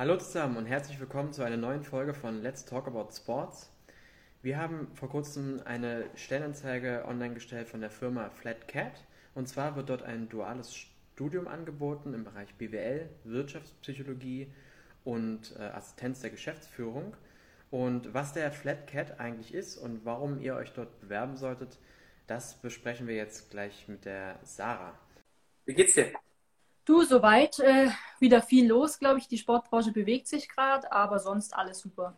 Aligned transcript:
Hallo 0.00 0.16
zusammen 0.16 0.56
und 0.56 0.64
herzlich 0.64 0.98
willkommen 0.98 1.30
zu 1.34 1.42
einer 1.42 1.58
neuen 1.58 1.82
Folge 1.82 2.14
von 2.14 2.40
Let's 2.40 2.64
Talk 2.64 2.86
About 2.86 3.10
Sports. 3.14 3.70
Wir 4.40 4.56
haben 4.56 4.88
vor 4.94 5.10
kurzem 5.10 5.60
eine 5.66 6.06
Stellenanzeige 6.14 7.04
online 7.06 7.34
gestellt 7.34 7.68
von 7.68 7.82
der 7.82 7.90
Firma 7.90 8.30
Flat 8.30 8.66
Cat 8.66 9.04
und 9.34 9.46
zwar 9.46 9.76
wird 9.76 9.90
dort 9.90 10.02
ein 10.02 10.30
duales 10.30 10.74
Studium 10.74 11.46
angeboten 11.46 12.14
im 12.14 12.24
Bereich 12.24 12.54
BWL, 12.54 13.10
Wirtschaftspsychologie 13.24 14.50
und 15.04 15.54
äh, 15.58 15.64
Assistenz 15.64 16.22
der 16.22 16.30
Geschäftsführung. 16.30 17.14
Und 17.70 18.14
was 18.14 18.32
der 18.32 18.50
Flat 18.52 18.86
Cat 18.86 19.20
eigentlich 19.20 19.52
ist 19.52 19.76
und 19.76 20.06
warum 20.06 20.40
ihr 20.40 20.54
euch 20.54 20.72
dort 20.72 20.98
bewerben 21.00 21.36
solltet, 21.36 21.78
das 22.26 22.54
besprechen 22.54 23.06
wir 23.06 23.16
jetzt 23.16 23.50
gleich 23.50 23.86
mit 23.86 24.06
der 24.06 24.38
Sarah. 24.44 24.98
Wie 25.66 25.74
geht's 25.74 25.92
dir? 25.92 26.10
Du, 26.84 27.02
soweit 27.02 27.58
äh, 27.60 27.90
wieder 28.18 28.42
viel 28.42 28.66
los, 28.68 28.98
glaube 28.98 29.18
ich. 29.18 29.28
Die 29.28 29.38
Sportbranche 29.38 29.92
bewegt 29.92 30.26
sich 30.28 30.48
gerade, 30.48 30.90
aber 30.90 31.18
sonst 31.18 31.54
alles 31.54 31.78
super. 31.80 32.16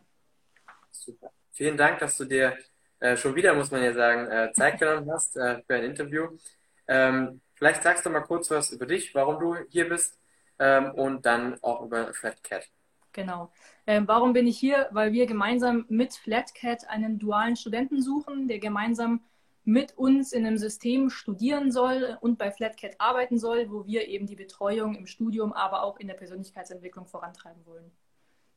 Super. 0.91 1.31
Vielen 1.51 1.77
Dank, 1.77 1.99
dass 1.99 2.17
du 2.17 2.25
dir 2.25 2.57
äh, 2.99 3.17
schon 3.17 3.35
wieder, 3.35 3.53
muss 3.53 3.71
man 3.71 3.83
ja 3.83 3.93
sagen, 3.93 4.27
äh, 4.31 4.51
Zeit 4.53 4.79
genommen 4.79 5.11
hast 5.11 5.35
äh, 5.37 5.61
für 5.67 5.75
ein 5.75 5.83
Interview. 5.83 6.29
Ähm, 6.87 7.41
vielleicht 7.55 7.83
sagst 7.83 8.05
du 8.05 8.09
mal 8.09 8.21
kurz 8.21 8.49
was 8.51 8.71
über 8.71 8.85
dich, 8.85 9.13
warum 9.13 9.39
du 9.39 9.55
hier 9.69 9.89
bist 9.89 10.19
ähm, 10.59 10.91
und 10.95 11.25
dann 11.25 11.61
auch 11.61 11.81
über 11.81 12.13
Flatcat. 12.13 12.65
Genau. 13.11 13.51
Ähm, 13.85 14.07
warum 14.07 14.33
bin 14.33 14.47
ich 14.47 14.57
hier? 14.57 14.87
Weil 14.91 15.11
wir 15.13 15.27
gemeinsam 15.27 15.85
mit 15.89 16.13
Flatcat 16.13 16.89
einen 16.89 17.19
dualen 17.19 17.55
Studenten 17.55 18.01
suchen, 18.01 18.47
der 18.47 18.59
gemeinsam 18.59 19.23
mit 19.65 19.97
uns 19.97 20.33
in 20.33 20.45
einem 20.45 20.57
System 20.57 21.09
studieren 21.09 21.71
soll 21.71 22.17
und 22.21 22.37
bei 22.37 22.51
Flatcat 22.51 22.95
arbeiten 22.97 23.37
soll, 23.37 23.71
wo 23.71 23.85
wir 23.85 24.07
eben 24.07 24.27
die 24.27 24.35
Betreuung 24.35 24.95
im 24.95 25.07
Studium, 25.07 25.53
aber 25.53 25.83
auch 25.83 25.97
in 25.99 26.07
der 26.07 26.15
Persönlichkeitsentwicklung 26.15 27.05
vorantreiben 27.05 27.65
wollen. 27.65 27.91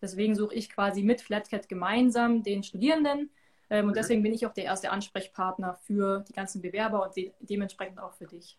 Deswegen 0.03 0.35
suche 0.35 0.55
ich 0.55 0.69
quasi 0.69 1.03
mit 1.03 1.21
Flatcat 1.21 1.69
gemeinsam 1.69 2.43
den 2.43 2.63
Studierenden 2.63 3.31
ähm, 3.71 3.87
und 3.87 3.93
mhm. 3.93 3.95
deswegen 3.95 4.23
bin 4.23 4.35
ich 4.35 4.47
auch 4.47 4.53
der 4.53 4.65
erste 4.65 4.91
Ansprechpartner 4.91 5.75
für 5.75 6.25
die 6.29 6.33
ganzen 6.33 6.61
Bewerber 6.61 7.05
und 7.05 7.17
de 7.17 7.33
dementsprechend 7.41 7.99
auch 7.99 8.13
für 8.15 8.27
dich. 8.27 8.59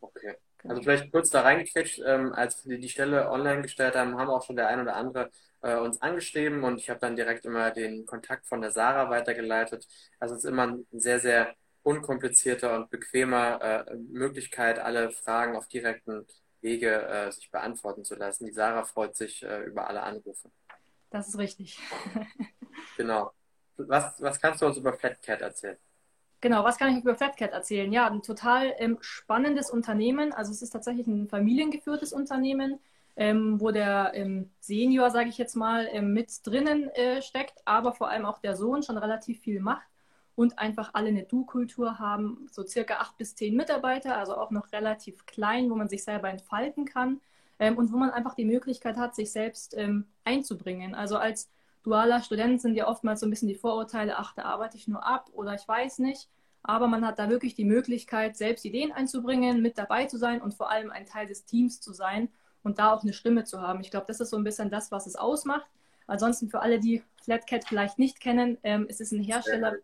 Okay. 0.00 0.36
Genau. 0.62 0.74
Also 0.74 0.82
vielleicht 0.82 1.10
kurz 1.10 1.30
da 1.30 1.40
reingequetscht, 1.42 2.02
ähm, 2.04 2.32
als 2.32 2.66
wir 2.68 2.78
die 2.78 2.88
Stelle 2.88 3.30
online 3.30 3.62
gestellt 3.62 3.96
haben, 3.96 4.18
haben 4.18 4.28
auch 4.28 4.44
schon 4.44 4.56
der 4.56 4.68
ein 4.68 4.80
oder 4.80 4.94
andere 4.94 5.30
äh, 5.62 5.76
uns 5.76 6.00
angeschrieben 6.02 6.64
und 6.64 6.78
ich 6.78 6.90
habe 6.90 7.00
dann 7.00 7.16
direkt 7.16 7.44
immer 7.44 7.70
den 7.70 8.06
Kontakt 8.06 8.46
von 8.46 8.60
der 8.60 8.70
Sarah 8.70 9.10
weitergeleitet. 9.10 9.86
Also 10.18 10.34
es 10.34 10.44
ist 10.44 10.50
immer 10.50 10.66
ein 10.66 10.86
sehr, 10.92 11.20
sehr 11.20 11.54
unkomplizierter 11.82 12.76
und 12.76 12.90
bequemer 12.90 13.86
äh, 13.88 13.94
Möglichkeit, 13.94 14.78
alle 14.78 15.10
Fragen 15.10 15.56
auf 15.56 15.66
direkten 15.66 16.26
Wege 16.60 17.06
äh, 17.06 17.32
sich 17.32 17.50
beantworten 17.50 18.04
zu 18.04 18.14
lassen. 18.14 18.44
Die 18.44 18.52
Sarah 18.52 18.84
freut 18.84 19.16
sich 19.16 19.42
äh, 19.42 19.62
über 19.62 19.88
alle 19.88 20.02
Anrufe. 20.02 20.50
Das 21.10 21.28
ist 21.28 21.38
richtig. 21.38 21.78
genau. 22.96 23.32
Was, 23.76 24.20
was 24.20 24.38
kannst 24.38 24.60
du 24.60 24.66
uns 24.66 24.76
über 24.76 24.92
Flatcat 24.92 25.40
erzählen? 25.40 25.78
Genau, 26.40 26.64
was 26.64 26.78
kann 26.78 26.96
ich 26.96 27.02
über 27.02 27.14
Flatcat 27.16 27.52
erzählen? 27.52 27.92
Ja, 27.92 28.06
ein 28.08 28.22
total 28.22 28.74
ähm, 28.78 28.96
spannendes 29.00 29.70
Unternehmen. 29.70 30.32
Also 30.32 30.52
es 30.52 30.62
ist 30.62 30.70
tatsächlich 30.70 31.06
ein 31.06 31.28
familiengeführtes 31.28 32.12
Unternehmen, 32.14 32.80
ähm, 33.16 33.60
wo 33.60 33.70
der 33.70 34.12
ähm, 34.14 34.50
Senior, 34.60 35.10
sage 35.10 35.28
ich 35.28 35.36
jetzt 35.36 35.54
mal, 35.54 35.86
ähm, 35.92 36.14
mit 36.14 36.30
drinnen 36.46 36.88
äh, 36.90 37.20
steckt, 37.20 37.60
aber 37.66 37.92
vor 37.92 38.08
allem 38.08 38.24
auch 38.24 38.38
der 38.38 38.56
Sohn 38.56 38.82
schon 38.82 38.96
relativ 38.96 39.40
viel 39.40 39.60
macht 39.60 39.86
und 40.34 40.58
einfach 40.58 40.90
alle 40.94 41.08
eine 41.08 41.24
Du-Kultur 41.24 41.98
haben, 41.98 42.46
so 42.50 42.64
circa 42.66 42.94
acht 42.94 43.18
bis 43.18 43.34
zehn 43.34 43.54
Mitarbeiter, 43.54 44.16
also 44.16 44.36
auch 44.36 44.50
noch 44.50 44.72
relativ 44.72 45.26
klein, 45.26 45.68
wo 45.70 45.74
man 45.74 45.88
sich 45.90 46.04
selber 46.04 46.30
entfalten 46.30 46.86
kann 46.86 47.20
ähm, 47.58 47.76
und 47.76 47.92
wo 47.92 47.98
man 47.98 48.10
einfach 48.10 48.34
die 48.34 48.46
Möglichkeit 48.46 48.96
hat, 48.96 49.14
sich 49.14 49.30
selbst 49.32 49.76
ähm, 49.76 50.06
einzubringen. 50.24 50.94
Also 50.94 51.18
als 51.18 51.50
dualer 51.82 52.22
Student 52.22 52.60
sind 52.60 52.74
ja 52.74 52.88
oftmals 52.88 53.20
so 53.20 53.26
ein 53.26 53.30
bisschen 53.30 53.48
die 53.48 53.54
Vorurteile, 53.54 54.18
ach, 54.18 54.34
da 54.34 54.42
arbeite 54.42 54.76
ich 54.76 54.88
nur 54.88 55.06
ab 55.06 55.30
oder 55.32 55.54
ich 55.54 55.66
weiß 55.66 55.98
nicht. 56.00 56.28
Aber 56.62 56.88
man 56.88 57.06
hat 57.06 57.18
da 57.18 57.30
wirklich 57.30 57.54
die 57.54 57.64
Möglichkeit, 57.64 58.36
selbst 58.36 58.64
Ideen 58.64 58.92
einzubringen, 58.92 59.62
mit 59.62 59.78
dabei 59.78 60.06
zu 60.06 60.18
sein 60.18 60.42
und 60.42 60.54
vor 60.54 60.70
allem 60.70 60.90
ein 60.90 61.06
Teil 61.06 61.26
des 61.26 61.46
Teams 61.46 61.80
zu 61.80 61.92
sein 61.92 62.28
und 62.62 62.78
da 62.78 62.92
auch 62.92 63.02
eine 63.02 63.14
Stimme 63.14 63.44
zu 63.44 63.62
haben. 63.62 63.80
Ich 63.80 63.90
glaube, 63.90 64.06
das 64.06 64.20
ist 64.20 64.30
so 64.30 64.36
ein 64.36 64.44
bisschen 64.44 64.70
das, 64.70 64.92
was 64.92 65.06
es 65.06 65.16
ausmacht. 65.16 65.66
Ansonsten 66.06 66.50
für 66.50 66.60
alle, 66.60 66.78
die 66.78 67.02
Flatcat 67.22 67.66
vielleicht 67.66 67.98
nicht 67.98 68.20
kennen, 68.20 68.58
ähm, 68.62 68.86
es 68.90 69.00
ist 69.00 69.12
ein 69.12 69.22
Hersteller, 69.22 69.76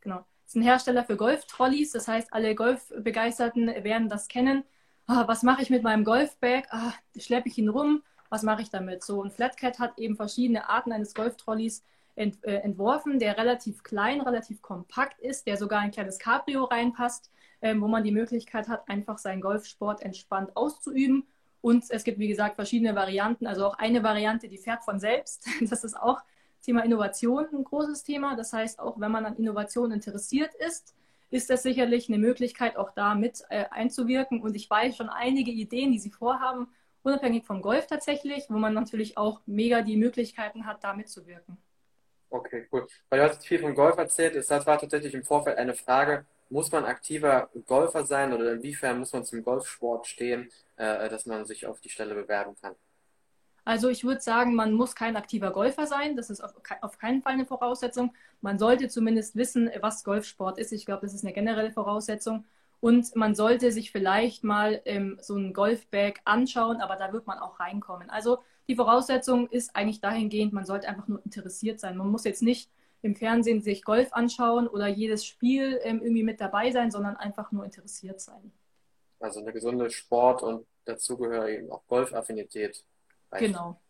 genau, 0.00 0.26
es 0.44 0.52
ist 0.52 0.56
ein 0.56 0.62
Hersteller 0.62 1.04
für 1.04 1.16
Golf-Trolleys. 1.16 1.92
Das 1.92 2.08
heißt, 2.08 2.32
alle 2.32 2.54
Golfbegeisterten 2.54 3.68
werden 3.68 4.08
das 4.08 4.28
kennen. 4.28 4.64
Ah, 5.06 5.26
was 5.26 5.42
mache 5.42 5.62
ich 5.62 5.70
mit 5.70 5.82
meinem 5.82 6.04
Golfbag? 6.04 6.66
Ah, 6.70 6.92
schleppe 7.16 7.48
ich 7.48 7.58
ihn 7.58 7.68
rum? 7.68 8.02
Was 8.32 8.42
mache 8.42 8.62
ich 8.62 8.70
damit? 8.70 9.04
So, 9.04 9.20
und 9.20 9.30
Flatcat 9.30 9.78
hat 9.78 9.98
eben 9.98 10.16
verschiedene 10.16 10.70
Arten 10.70 10.90
eines 10.90 11.12
Golftrolleys 11.14 11.84
ent, 12.14 12.42
äh, 12.44 12.56
entworfen, 12.60 13.18
der 13.18 13.36
relativ 13.36 13.82
klein, 13.82 14.22
relativ 14.22 14.62
kompakt 14.62 15.20
ist, 15.20 15.46
der 15.46 15.58
sogar 15.58 15.80
ein 15.80 15.90
kleines 15.90 16.18
Cabrio 16.18 16.64
reinpasst, 16.64 17.30
äh, 17.60 17.74
wo 17.78 17.88
man 17.88 18.04
die 18.04 18.10
Möglichkeit 18.10 18.68
hat, 18.68 18.88
einfach 18.88 19.18
seinen 19.18 19.42
Golfsport 19.42 20.00
entspannt 20.00 20.56
auszuüben. 20.56 21.26
Und 21.60 21.84
es 21.90 22.04
gibt, 22.04 22.18
wie 22.18 22.26
gesagt, 22.26 22.56
verschiedene 22.56 22.94
Varianten. 22.94 23.46
Also 23.46 23.66
auch 23.66 23.76
eine 23.76 24.02
Variante, 24.02 24.48
die 24.48 24.56
fährt 24.56 24.82
von 24.82 24.98
selbst. 24.98 25.46
Das 25.68 25.84
ist 25.84 25.94
auch 25.94 26.22
Thema 26.62 26.86
Innovation 26.86 27.46
ein 27.52 27.64
großes 27.64 28.02
Thema. 28.02 28.34
Das 28.34 28.54
heißt, 28.54 28.80
auch 28.80 28.98
wenn 28.98 29.12
man 29.12 29.26
an 29.26 29.36
Innovation 29.36 29.92
interessiert 29.92 30.54
ist, 30.54 30.94
ist 31.30 31.50
das 31.50 31.62
sicherlich 31.62 32.08
eine 32.08 32.18
Möglichkeit, 32.18 32.78
auch 32.78 32.92
da 32.94 33.14
mit 33.14 33.42
äh, 33.50 33.66
einzuwirken. 33.70 34.40
Und 34.40 34.56
ich 34.56 34.70
weiß 34.70 34.96
schon 34.96 35.10
einige 35.10 35.50
Ideen, 35.50 35.92
die 35.92 35.98
Sie 35.98 36.10
vorhaben, 36.10 36.68
unabhängig 37.02 37.44
vom 37.44 37.62
Golf 37.62 37.86
tatsächlich, 37.86 38.44
wo 38.48 38.54
man 38.54 38.74
natürlich 38.74 39.16
auch 39.16 39.40
mega 39.46 39.82
die 39.82 39.96
Möglichkeiten 39.96 40.66
hat, 40.66 40.84
da 40.84 40.94
mitzuwirken. 40.94 41.56
Okay, 42.30 42.66
cool. 42.72 42.86
Weil 43.10 43.20
du 43.20 43.28
hast 43.28 43.46
viel 43.46 43.58
vom 43.58 43.74
Golf 43.74 43.98
erzählt. 43.98 44.34
Das 44.36 44.66
war 44.66 44.78
tatsächlich 44.78 45.12
im 45.12 45.22
Vorfeld 45.22 45.58
eine 45.58 45.74
Frage, 45.74 46.24
muss 46.48 46.70
man 46.70 46.84
aktiver 46.84 47.50
Golfer 47.66 48.04
sein 48.04 48.32
oder 48.32 48.52
inwiefern 48.52 48.98
muss 48.98 49.12
man 49.12 49.24
zum 49.24 49.42
Golfsport 49.42 50.06
stehen, 50.06 50.50
äh, 50.76 51.08
dass 51.08 51.26
man 51.26 51.44
sich 51.44 51.66
auf 51.66 51.80
die 51.80 51.88
Stelle 51.88 52.14
bewerben 52.14 52.54
kann? 52.60 52.74
Also 53.64 53.88
ich 53.88 54.04
würde 54.04 54.20
sagen, 54.20 54.54
man 54.54 54.72
muss 54.72 54.94
kein 54.94 55.16
aktiver 55.16 55.50
Golfer 55.50 55.86
sein. 55.86 56.16
Das 56.16 56.30
ist 56.30 56.40
auf, 56.40 56.52
auf, 56.80 56.98
keinen 56.98 57.22
Fall 57.22 57.34
eine 57.34 57.46
Voraussetzung. 57.46 58.14
Man 58.40 58.58
sollte 58.58 58.88
zumindest 58.88 59.36
wissen, 59.36 59.70
was 59.80 60.04
Golfsport 60.04 60.58
ist. 60.58 60.72
Ich 60.72 60.84
glaube, 60.84 61.02
das 61.02 61.14
ist 61.14 61.24
eine 61.24 61.32
generelle 61.32 61.70
Voraussetzung. 61.70 62.44
Und 62.82 63.14
man 63.14 63.36
sollte 63.36 63.70
sich 63.70 63.92
vielleicht 63.92 64.42
mal 64.42 64.82
ähm, 64.86 65.16
so 65.22 65.36
ein 65.36 65.52
Golfbag 65.52 66.14
anschauen, 66.24 66.80
aber 66.80 66.96
da 66.96 67.12
wird 67.12 67.28
man 67.28 67.38
auch 67.38 67.60
reinkommen. 67.60 68.10
Also 68.10 68.38
die 68.66 68.74
Voraussetzung 68.74 69.48
ist 69.48 69.76
eigentlich 69.76 70.00
dahingehend, 70.00 70.52
man 70.52 70.64
sollte 70.64 70.88
einfach 70.88 71.06
nur 71.06 71.24
interessiert 71.24 71.78
sein. 71.78 71.96
Man 71.96 72.08
muss 72.08 72.24
jetzt 72.24 72.42
nicht 72.42 72.72
im 73.00 73.14
Fernsehen 73.14 73.62
sich 73.62 73.84
Golf 73.84 74.12
anschauen 74.12 74.66
oder 74.66 74.88
jedes 74.88 75.24
Spiel 75.24 75.78
ähm, 75.84 76.00
irgendwie 76.02 76.24
mit 76.24 76.40
dabei 76.40 76.72
sein, 76.72 76.90
sondern 76.90 77.16
einfach 77.16 77.52
nur 77.52 77.64
interessiert 77.64 78.20
sein. 78.20 78.50
Also 79.20 79.38
eine 79.38 79.52
gesunde 79.52 79.88
Sport- 79.88 80.42
und 80.42 80.66
dazugehörige 80.84 81.72
auch 81.72 81.86
Golfaffinität. 81.86 82.84
Genau. 83.38 83.80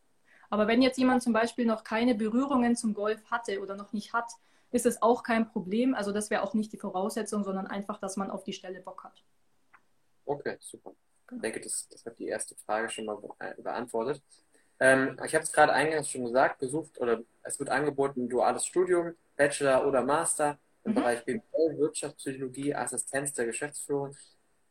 Aber 0.50 0.66
wenn 0.68 0.82
jetzt 0.82 0.98
jemand 0.98 1.22
zum 1.22 1.32
Beispiel 1.32 1.64
noch 1.64 1.82
keine 1.82 2.14
Berührungen 2.14 2.76
zum 2.76 2.92
Golf 2.92 3.24
hatte 3.30 3.62
oder 3.62 3.74
noch 3.74 3.94
nicht 3.94 4.12
hat, 4.12 4.32
ist 4.72 4.86
es 4.86 5.00
auch 5.02 5.22
kein 5.22 5.48
Problem. 5.48 5.94
Also 5.94 6.12
das 6.12 6.30
wäre 6.30 6.42
auch 6.42 6.54
nicht 6.54 6.72
die 6.72 6.78
Voraussetzung, 6.78 7.44
sondern 7.44 7.66
einfach, 7.66 7.98
dass 8.00 8.16
man 8.16 8.30
auf 8.30 8.42
die 8.42 8.54
Stelle 8.54 8.80
Bock 8.80 9.04
hat. 9.04 9.22
Okay, 10.24 10.56
super. 10.60 10.92
Ich 11.30 11.40
denke, 11.40 11.60
das, 11.60 11.88
das 11.88 12.04
hat 12.04 12.18
die 12.18 12.26
erste 12.26 12.56
Frage 12.56 12.88
schon 12.88 13.06
mal 13.06 13.18
beantwortet. 13.58 14.22
Ähm, 14.80 15.18
ich 15.24 15.34
habe 15.34 15.44
es 15.44 15.52
gerade 15.52 15.72
eingangs 15.72 16.10
schon 16.10 16.24
gesagt, 16.24 16.58
besucht 16.58 16.98
oder 17.00 17.22
es 17.42 17.58
wird 17.58 17.70
angeboten, 17.70 18.28
duales 18.28 18.66
Studium, 18.66 19.14
Bachelor 19.36 19.86
oder 19.86 20.02
Master 20.02 20.58
im 20.84 20.92
mhm. 20.92 20.96
Bereich 20.96 21.24
BWL, 21.24 21.78
Wirtschaftspsychologie, 21.78 22.74
Assistenz 22.74 23.32
der 23.32 23.46
Geschäftsführung. 23.46 24.16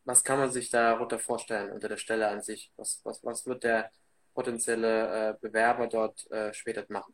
Was 0.04 0.24
kann 0.24 0.40
man 0.40 0.52
sich 0.52 0.70
darunter 0.70 1.20
vorstellen 1.20 1.72
unter 1.72 1.88
der 1.88 1.98
Stelle 1.98 2.28
an 2.28 2.42
sich? 2.42 2.72
Was, 2.76 3.02
was, 3.04 3.24
was 3.24 3.46
wird 3.46 3.64
der 3.64 3.92
potenzielle 4.34 5.30
äh, 5.30 5.34
Bewerber 5.40 5.88
dort 5.88 6.30
äh, 6.32 6.54
später 6.54 6.86
machen? 6.90 7.14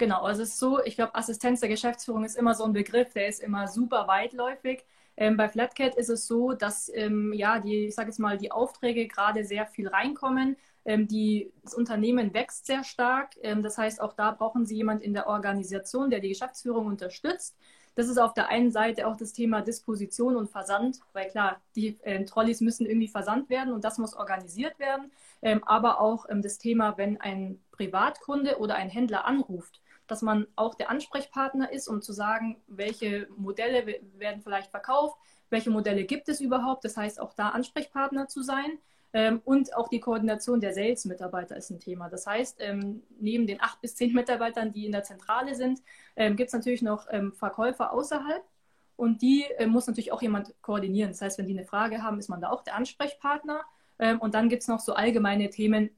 Genau, 0.00 0.22
also 0.22 0.42
es 0.42 0.50
ist 0.52 0.58
so, 0.58 0.82
ich 0.82 0.94
glaube, 0.94 1.14
Assistenz 1.14 1.60
der 1.60 1.68
Geschäftsführung 1.68 2.24
ist 2.24 2.34
immer 2.34 2.54
so 2.54 2.64
ein 2.64 2.72
Begriff, 2.72 3.12
der 3.12 3.28
ist 3.28 3.42
immer 3.42 3.68
super 3.68 4.08
weitläufig. 4.08 4.82
Ähm, 5.18 5.36
bei 5.36 5.46
Flatcat 5.46 5.94
ist 5.94 6.08
es 6.08 6.26
so, 6.26 6.54
dass 6.54 6.90
ähm, 6.94 7.34
ja 7.34 7.60
die, 7.60 7.88
ich 7.88 7.94
sage 7.94 8.08
jetzt 8.08 8.18
mal, 8.18 8.38
die 8.38 8.50
Aufträge 8.50 9.06
gerade 9.08 9.44
sehr 9.44 9.66
viel 9.66 9.88
reinkommen. 9.88 10.56
Ähm, 10.86 11.06
die, 11.06 11.52
das 11.62 11.74
Unternehmen 11.74 12.32
wächst 12.32 12.64
sehr 12.64 12.82
stark. 12.82 13.32
Ähm, 13.42 13.62
das 13.62 13.76
heißt, 13.76 14.00
auch 14.00 14.14
da 14.14 14.30
brauchen 14.30 14.64
Sie 14.64 14.76
jemand 14.76 15.02
in 15.02 15.12
der 15.12 15.26
Organisation, 15.26 16.08
der 16.08 16.20
die 16.20 16.30
Geschäftsführung 16.30 16.86
unterstützt. 16.86 17.54
Das 17.94 18.08
ist 18.08 18.16
auf 18.16 18.32
der 18.32 18.48
einen 18.48 18.70
Seite 18.70 19.06
auch 19.06 19.16
das 19.18 19.34
Thema 19.34 19.60
Disposition 19.60 20.36
und 20.36 20.48
Versand, 20.48 21.00
weil 21.12 21.28
klar, 21.28 21.60
die 21.76 21.98
äh, 22.04 22.24
Trolleys 22.24 22.62
müssen 22.62 22.86
irgendwie 22.86 23.08
versandt 23.08 23.50
werden 23.50 23.74
und 23.74 23.84
das 23.84 23.98
muss 23.98 24.14
organisiert 24.14 24.78
werden. 24.78 25.12
Ähm, 25.42 25.62
aber 25.64 26.00
auch 26.00 26.24
ähm, 26.30 26.40
das 26.40 26.56
Thema, 26.56 26.96
wenn 26.96 27.20
ein 27.20 27.60
Privatkunde 27.72 28.58
oder 28.60 28.76
ein 28.76 28.88
Händler 28.88 29.26
anruft, 29.26 29.82
dass 30.10 30.22
man 30.22 30.46
auch 30.56 30.74
der 30.74 30.90
Ansprechpartner 30.90 31.72
ist, 31.72 31.88
um 31.88 32.02
zu 32.02 32.12
sagen, 32.12 32.60
welche 32.66 33.28
Modelle 33.36 34.00
werden 34.18 34.42
vielleicht 34.42 34.70
verkauft, 34.70 35.16
welche 35.50 35.70
Modelle 35.70 36.04
gibt 36.04 36.28
es 36.28 36.40
überhaupt. 36.40 36.84
Das 36.84 36.96
heißt, 36.96 37.20
auch 37.20 37.34
da 37.34 37.50
Ansprechpartner 37.50 38.28
zu 38.28 38.42
sein. 38.42 38.78
Ähm, 39.12 39.40
und 39.44 39.74
auch 39.76 39.88
die 39.88 39.98
Koordination 40.00 40.60
der 40.60 40.72
Sales-Mitarbeiter 40.72 41.56
ist 41.56 41.70
ein 41.70 41.80
Thema. 41.80 42.08
Das 42.08 42.26
heißt, 42.26 42.58
ähm, 42.60 43.02
neben 43.18 43.46
den 43.46 43.60
acht 43.60 43.80
bis 43.80 43.96
zehn 43.96 44.12
Mitarbeitern, 44.12 44.72
die 44.72 44.86
in 44.86 44.92
der 44.92 45.02
Zentrale 45.02 45.54
sind, 45.54 45.80
ähm, 46.14 46.36
gibt 46.36 46.48
es 46.48 46.54
natürlich 46.54 46.82
noch 46.82 47.08
Verkäufer 47.34 47.92
außerhalb. 47.92 48.42
Und 48.96 49.22
die 49.22 49.44
äh, 49.58 49.66
muss 49.66 49.86
natürlich 49.86 50.12
auch 50.12 50.22
jemand 50.22 50.54
koordinieren. 50.62 51.10
Das 51.10 51.22
heißt, 51.22 51.38
wenn 51.38 51.46
die 51.46 51.58
eine 51.58 51.66
Frage 51.66 52.02
haben, 52.02 52.18
ist 52.18 52.28
man 52.28 52.40
da 52.40 52.50
auch 52.50 52.62
der 52.62 52.76
Ansprechpartner. 52.76 53.62
Und 54.20 54.32
dann 54.32 54.48
gibt 54.48 54.62
es 54.62 54.68
noch 54.68 54.80
so 54.80 54.94
allgemeine 54.94 55.50
Themen. 55.50 55.90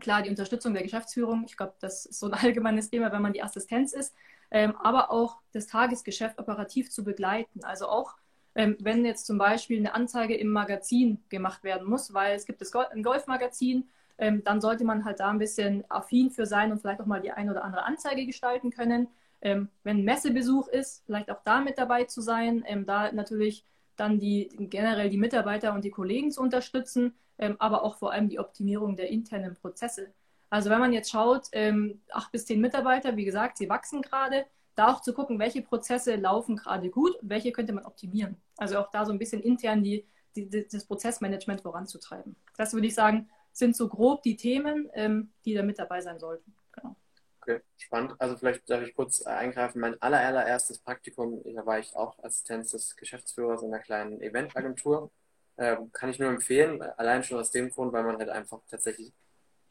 Klar, 0.00 0.22
die 0.22 0.30
Unterstützung 0.30 0.74
der 0.74 0.82
Geschäftsführung. 0.82 1.44
Ich 1.46 1.56
glaube, 1.56 1.74
das 1.80 2.06
ist 2.06 2.18
so 2.20 2.26
ein 2.26 2.34
allgemeines 2.42 2.90
Thema, 2.90 3.12
wenn 3.12 3.22
man 3.22 3.32
die 3.32 3.42
Assistenz 3.42 3.92
ist. 3.92 4.14
Ähm, 4.50 4.74
aber 4.76 5.10
auch 5.10 5.38
das 5.52 5.66
Tagesgeschäft 5.66 6.38
operativ 6.38 6.90
zu 6.90 7.04
begleiten. 7.04 7.62
Also 7.62 7.88
auch 7.88 8.16
ähm, 8.54 8.76
wenn 8.80 9.04
jetzt 9.04 9.26
zum 9.26 9.38
Beispiel 9.38 9.78
eine 9.78 9.94
Anzeige 9.94 10.34
im 10.36 10.48
Magazin 10.50 11.22
gemacht 11.28 11.62
werden 11.62 11.88
muss, 11.88 12.12
weil 12.14 12.34
es 12.34 12.46
gibt 12.46 12.60
das 12.60 12.72
Gol 12.72 12.84
ein 12.90 13.02
Golfmagazin, 13.02 13.88
ähm, 14.18 14.42
dann 14.44 14.60
sollte 14.60 14.84
man 14.84 15.04
halt 15.04 15.20
da 15.20 15.30
ein 15.30 15.38
bisschen 15.38 15.84
affin 15.88 16.30
für 16.30 16.46
sein 16.46 16.72
und 16.72 16.80
vielleicht 16.80 17.00
auch 17.00 17.06
mal 17.06 17.20
die 17.20 17.30
ein 17.32 17.48
oder 17.48 17.64
andere 17.64 17.84
Anzeige 17.84 18.26
gestalten 18.26 18.70
können. 18.70 19.08
Ähm, 19.40 19.68
wenn 19.84 20.04
Messebesuch 20.04 20.68
ist, 20.68 21.02
vielleicht 21.06 21.30
auch 21.30 21.40
da 21.44 21.60
mit 21.60 21.78
dabei 21.78 22.04
zu 22.04 22.20
sein, 22.20 22.64
ähm, 22.66 22.84
da 22.86 23.12
natürlich 23.12 23.64
dann 24.00 24.18
die 24.18 24.48
generell 24.58 25.10
die 25.10 25.18
Mitarbeiter 25.18 25.72
und 25.74 25.84
die 25.84 25.90
Kollegen 25.90 26.30
zu 26.30 26.40
unterstützen, 26.40 27.14
ähm, 27.38 27.56
aber 27.58 27.84
auch 27.84 27.96
vor 27.96 28.12
allem 28.12 28.28
die 28.28 28.38
Optimierung 28.38 28.96
der 28.96 29.10
internen 29.10 29.54
Prozesse. 29.54 30.12
Also 30.48 30.70
wenn 30.70 30.80
man 30.80 30.92
jetzt 30.92 31.10
schaut, 31.10 31.46
ähm, 31.52 32.00
acht 32.10 32.32
bis 32.32 32.46
zehn 32.46 32.60
Mitarbeiter, 32.60 33.16
wie 33.16 33.24
gesagt, 33.24 33.58
sie 33.58 33.68
wachsen 33.68 34.02
gerade, 34.02 34.46
da 34.74 34.92
auch 34.92 35.00
zu 35.00 35.12
gucken, 35.12 35.38
welche 35.38 35.62
Prozesse 35.62 36.16
laufen 36.16 36.56
gerade 36.56 36.90
gut 36.90 37.16
welche 37.22 37.52
könnte 37.52 37.72
man 37.72 37.84
optimieren. 37.84 38.36
Also 38.56 38.78
auch 38.78 38.90
da 38.90 39.04
so 39.04 39.12
ein 39.12 39.18
bisschen 39.18 39.42
intern 39.42 39.82
die, 39.82 40.06
die, 40.34 40.48
das 40.48 40.84
Prozessmanagement 40.86 41.60
voranzutreiben. 41.60 42.36
Das 42.56 42.72
würde 42.72 42.86
ich 42.86 42.94
sagen, 42.94 43.28
sind 43.52 43.76
so 43.76 43.88
grob 43.88 44.22
die 44.22 44.36
Themen, 44.36 44.88
ähm, 44.94 45.30
die 45.44 45.54
da 45.54 45.62
mit 45.62 45.78
dabei 45.78 46.00
sein 46.00 46.18
sollten. 46.18 46.54
Genau. 46.72 46.96
Okay, 47.42 47.60
spannend. 47.78 48.14
Also 48.18 48.36
vielleicht 48.36 48.68
darf 48.68 48.82
ich 48.82 48.94
kurz 48.94 49.22
eingreifen. 49.22 49.80
Mein 49.80 50.00
aller, 50.02 50.20
allererstes 50.20 50.78
Praktikum, 50.78 51.42
da 51.54 51.64
war 51.64 51.78
ich 51.78 51.96
auch 51.96 52.22
Assistenz 52.22 52.72
des 52.72 52.96
Geschäftsführers 52.96 53.62
in 53.62 53.72
einer 53.72 53.82
kleinen 53.82 54.20
Eventagentur. 54.20 55.10
Ähm, 55.56 55.90
kann 55.92 56.10
ich 56.10 56.18
nur 56.18 56.28
empfehlen, 56.28 56.82
allein 56.82 57.22
schon 57.22 57.38
aus 57.38 57.50
dem 57.50 57.70
Grund, 57.70 57.92
weil 57.92 58.04
man 58.04 58.18
halt 58.18 58.28
einfach 58.28 58.60
tatsächlich 58.70 59.12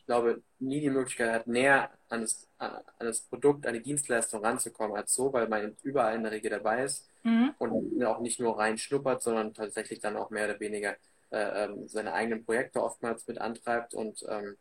glaube, 0.09 0.41
nie 0.57 0.81
die 0.81 0.89
Möglichkeit 0.89 1.31
hat, 1.31 1.45
näher 1.45 1.91
an 2.09 2.21
das, 2.21 2.47
an 2.57 2.81
das 2.97 3.21
Produkt, 3.21 3.67
an 3.67 3.75
die 3.75 3.83
Dienstleistung 3.83 4.43
ranzukommen 4.43 4.97
als 4.97 5.13
so, 5.13 5.31
weil 5.31 5.47
man 5.47 5.77
überall 5.83 6.15
in 6.15 6.23
der 6.23 6.31
Regel 6.31 6.49
dabei 6.49 6.83
ist 6.83 7.07
mhm. 7.21 7.53
und 7.59 8.03
auch 8.03 8.19
nicht 8.19 8.39
nur 8.39 8.57
rein 8.57 8.79
schnuppert, 8.79 9.21
sondern 9.21 9.53
tatsächlich 9.53 9.99
dann 9.99 10.17
auch 10.17 10.31
mehr 10.31 10.45
oder 10.45 10.59
weniger 10.59 10.95
äh, 11.29 11.65
ähm, 11.65 11.87
seine 11.87 12.11
eigenen 12.13 12.43
Projekte 12.43 12.81
oftmals 12.81 13.27
mit 13.27 13.37
antreibt. 13.37 13.93
Und 13.93 14.25
ähm, 14.27 14.57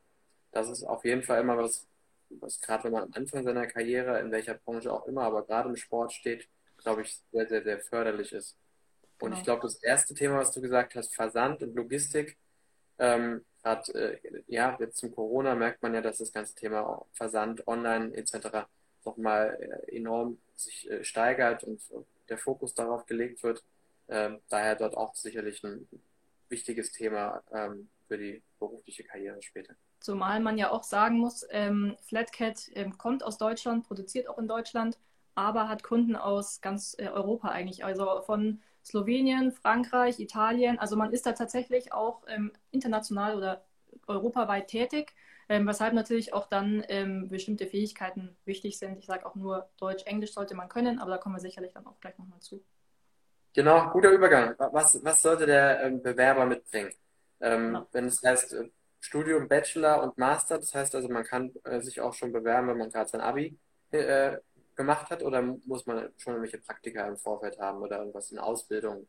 das 0.52 0.68
ist 0.68 0.84
auf 0.84 1.06
jeden 1.06 1.22
Fall 1.22 1.40
immer 1.40 1.56
was, 1.56 1.86
was 2.30 2.60
gerade 2.60 2.84
wenn 2.84 2.92
man 2.92 3.02
am 3.04 3.12
Anfang 3.14 3.44
seiner 3.44 3.66
Karriere, 3.66 4.20
in 4.20 4.30
welcher 4.30 4.54
Branche 4.54 4.92
auch 4.92 5.06
immer, 5.06 5.22
aber 5.22 5.46
gerade 5.46 5.68
im 5.68 5.76
Sport 5.76 6.12
steht, 6.12 6.48
glaube 6.78 7.02
ich, 7.02 7.20
sehr, 7.32 7.48
sehr, 7.48 7.62
sehr 7.62 7.80
förderlich 7.80 8.32
ist. 8.32 8.56
Und 9.20 9.30
genau. 9.30 9.38
ich 9.38 9.44
glaube, 9.44 9.62
das 9.62 9.82
erste 9.82 10.14
Thema, 10.14 10.38
was 10.38 10.52
du 10.52 10.60
gesagt 10.60 10.94
hast, 10.94 11.14
Versand 11.14 11.62
und 11.62 11.74
Logistik, 11.74 12.36
ähm, 12.98 13.44
Gerade 13.62 13.92
äh, 13.94 14.42
ja, 14.46 14.76
jetzt 14.78 14.98
zum 14.98 15.14
Corona 15.14 15.54
merkt 15.54 15.82
man 15.82 15.94
ja, 15.94 16.00
dass 16.00 16.18
das 16.18 16.32
ganze 16.32 16.54
Thema 16.54 17.04
Versand, 17.12 17.66
Online 17.66 18.14
etc. 18.14 18.66
nochmal 19.04 19.84
äh, 19.88 19.96
enorm 19.96 20.38
sich 20.54 20.88
äh, 20.90 21.04
steigert 21.04 21.64
und 21.64 21.82
der 22.28 22.38
Fokus 22.38 22.74
darauf 22.74 23.06
gelegt 23.06 23.42
wird. 23.42 23.64
Ähm, 24.08 24.40
daher 24.48 24.76
dort 24.76 24.96
auch 24.96 25.14
sicherlich 25.14 25.62
ein 25.64 25.88
wichtiges 26.48 26.92
Thema 26.92 27.42
ähm, 27.52 27.90
für 28.06 28.16
die 28.16 28.42
berufliche 28.58 29.04
Karriere 29.04 29.42
später. 29.42 29.74
Zumal 30.00 30.40
man 30.40 30.58
ja 30.58 30.70
auch 30.70 30.84
sagen 30.84 31.18
muss, 31.18 31.46
ähm, 31.50 31.96
Flatcat 32.02 32.70
ähm, 32.74 32.96
kommt 32.98 33.24
aus 33.24 33.38
Deutschland, 33.38 33.86
produziert 33.86 34.28
auch 34.28 34.38
in 34.38 34.48
Deutschland, 34.48 34.98
aber 35.34 35.68
hat 35.68 35.82
Kunden 35.82 36.16
aus 36.16 36.60
ganz 36.60 36.94
äh, 36.98 37.08
Europa 37.08 37.48
eigentlich. 37.48 37.84
Also 37.84 38.22
von 38.22 38.60
Slowenien, 38.84 39.52
Frankreich, 39.52 40.18
Italien. 40.18 40.78
Also 40.78 40.96
man 40.96 41.12
ist 41.12 41.26
da 41.26 41.32
tatsächlich 41.32 41.92
auch 41.92 42.22
ähm, 42.28 42.52
international 42.70 43.36
oder 43.36 43.64
europaweit 44.06 44.68
tätig, 44.68 45.14
ähm, 45.48 45.66
weshalb 45.66 45.94
natürlich 45.94 46.32
auch 46.32 46.46
dann 46.46 46.84
ähm, 46.88 47.28
bestimmte 47.28 47.66
Fähigkeiten 47.66 48.36
wichtig 48.44 48.78
sind. 48.78 48.98
Ich 48.98 49.06
sage 49.06 49.26
auch 49.26 49.34
nur 49.34 49.68
Deutsch, 49.78 50.04
Englisch 50.06 50.32
sollte 50.32 50.54
man 50.54 50.68
können, 50.68 50.98
aber 50.98 51.12
da 51.12 51.18
kommen 51.18 51.34
wir 51.34 51.40
sicherlich 51.40 51.72
dann 51.72 51.86
auch 51.86 52.00
gleich 52.00 52.16
nochmal 52.18 52.40
zu. 52.40 52.62
Genau, 53.54 53.90
guter 53.90 54.10
Übergang. 54.10 54.54
Was, 54.58 55.02
was 55.02 55.22
sollte 55.22 55.46
der 55.46 55.82
ähm, 55.82 56.02
Bewerber 56.02 56.46
mitbringen? 56.46 56.92
Ähm, 57.40 57.66
genau. 57.66 57.86
Wenn 57.92 58.06
es 58.06 58.22
heißt 58.22 58.56
Studium, 59.00 59.48
Bachelor 59.48 60.02
und 60.02 60.18
Master, 60.18 60.58
das 60.58 60.74
heißt 60.74 60.94
also, 60.94 61.08
man 61.08 61.24
kann 61.24 61.52
äh, 61.64 61.80
sich 61.80 62.00
auch 62.00 62.14
schon 62.14 62.32
bewerben, 62.32 62.68
wenn 62.68 62.78
man 62.78 62.90
gerade 62.90 63.08
sein 63.08 63.20
Abi 63.20 63.56
äh, 63.90 64.38
gemacht 64.74 65.10
hat 65.10 65.22
oder 65.22 65.42
muss 65.42 65.86
man 65.86 66.10
schon 66.16 66.34
irgendwelche 66.34 66.58
Praktika 66.58 67.06
im 67.06 67.16
Vorfeld 67.16 67.58
haben 67.58 67.80
oder 67.82 67.98
irgendwas 67.98 68.30
in 68.30 68.38
Ausbildung? 68.38 69.06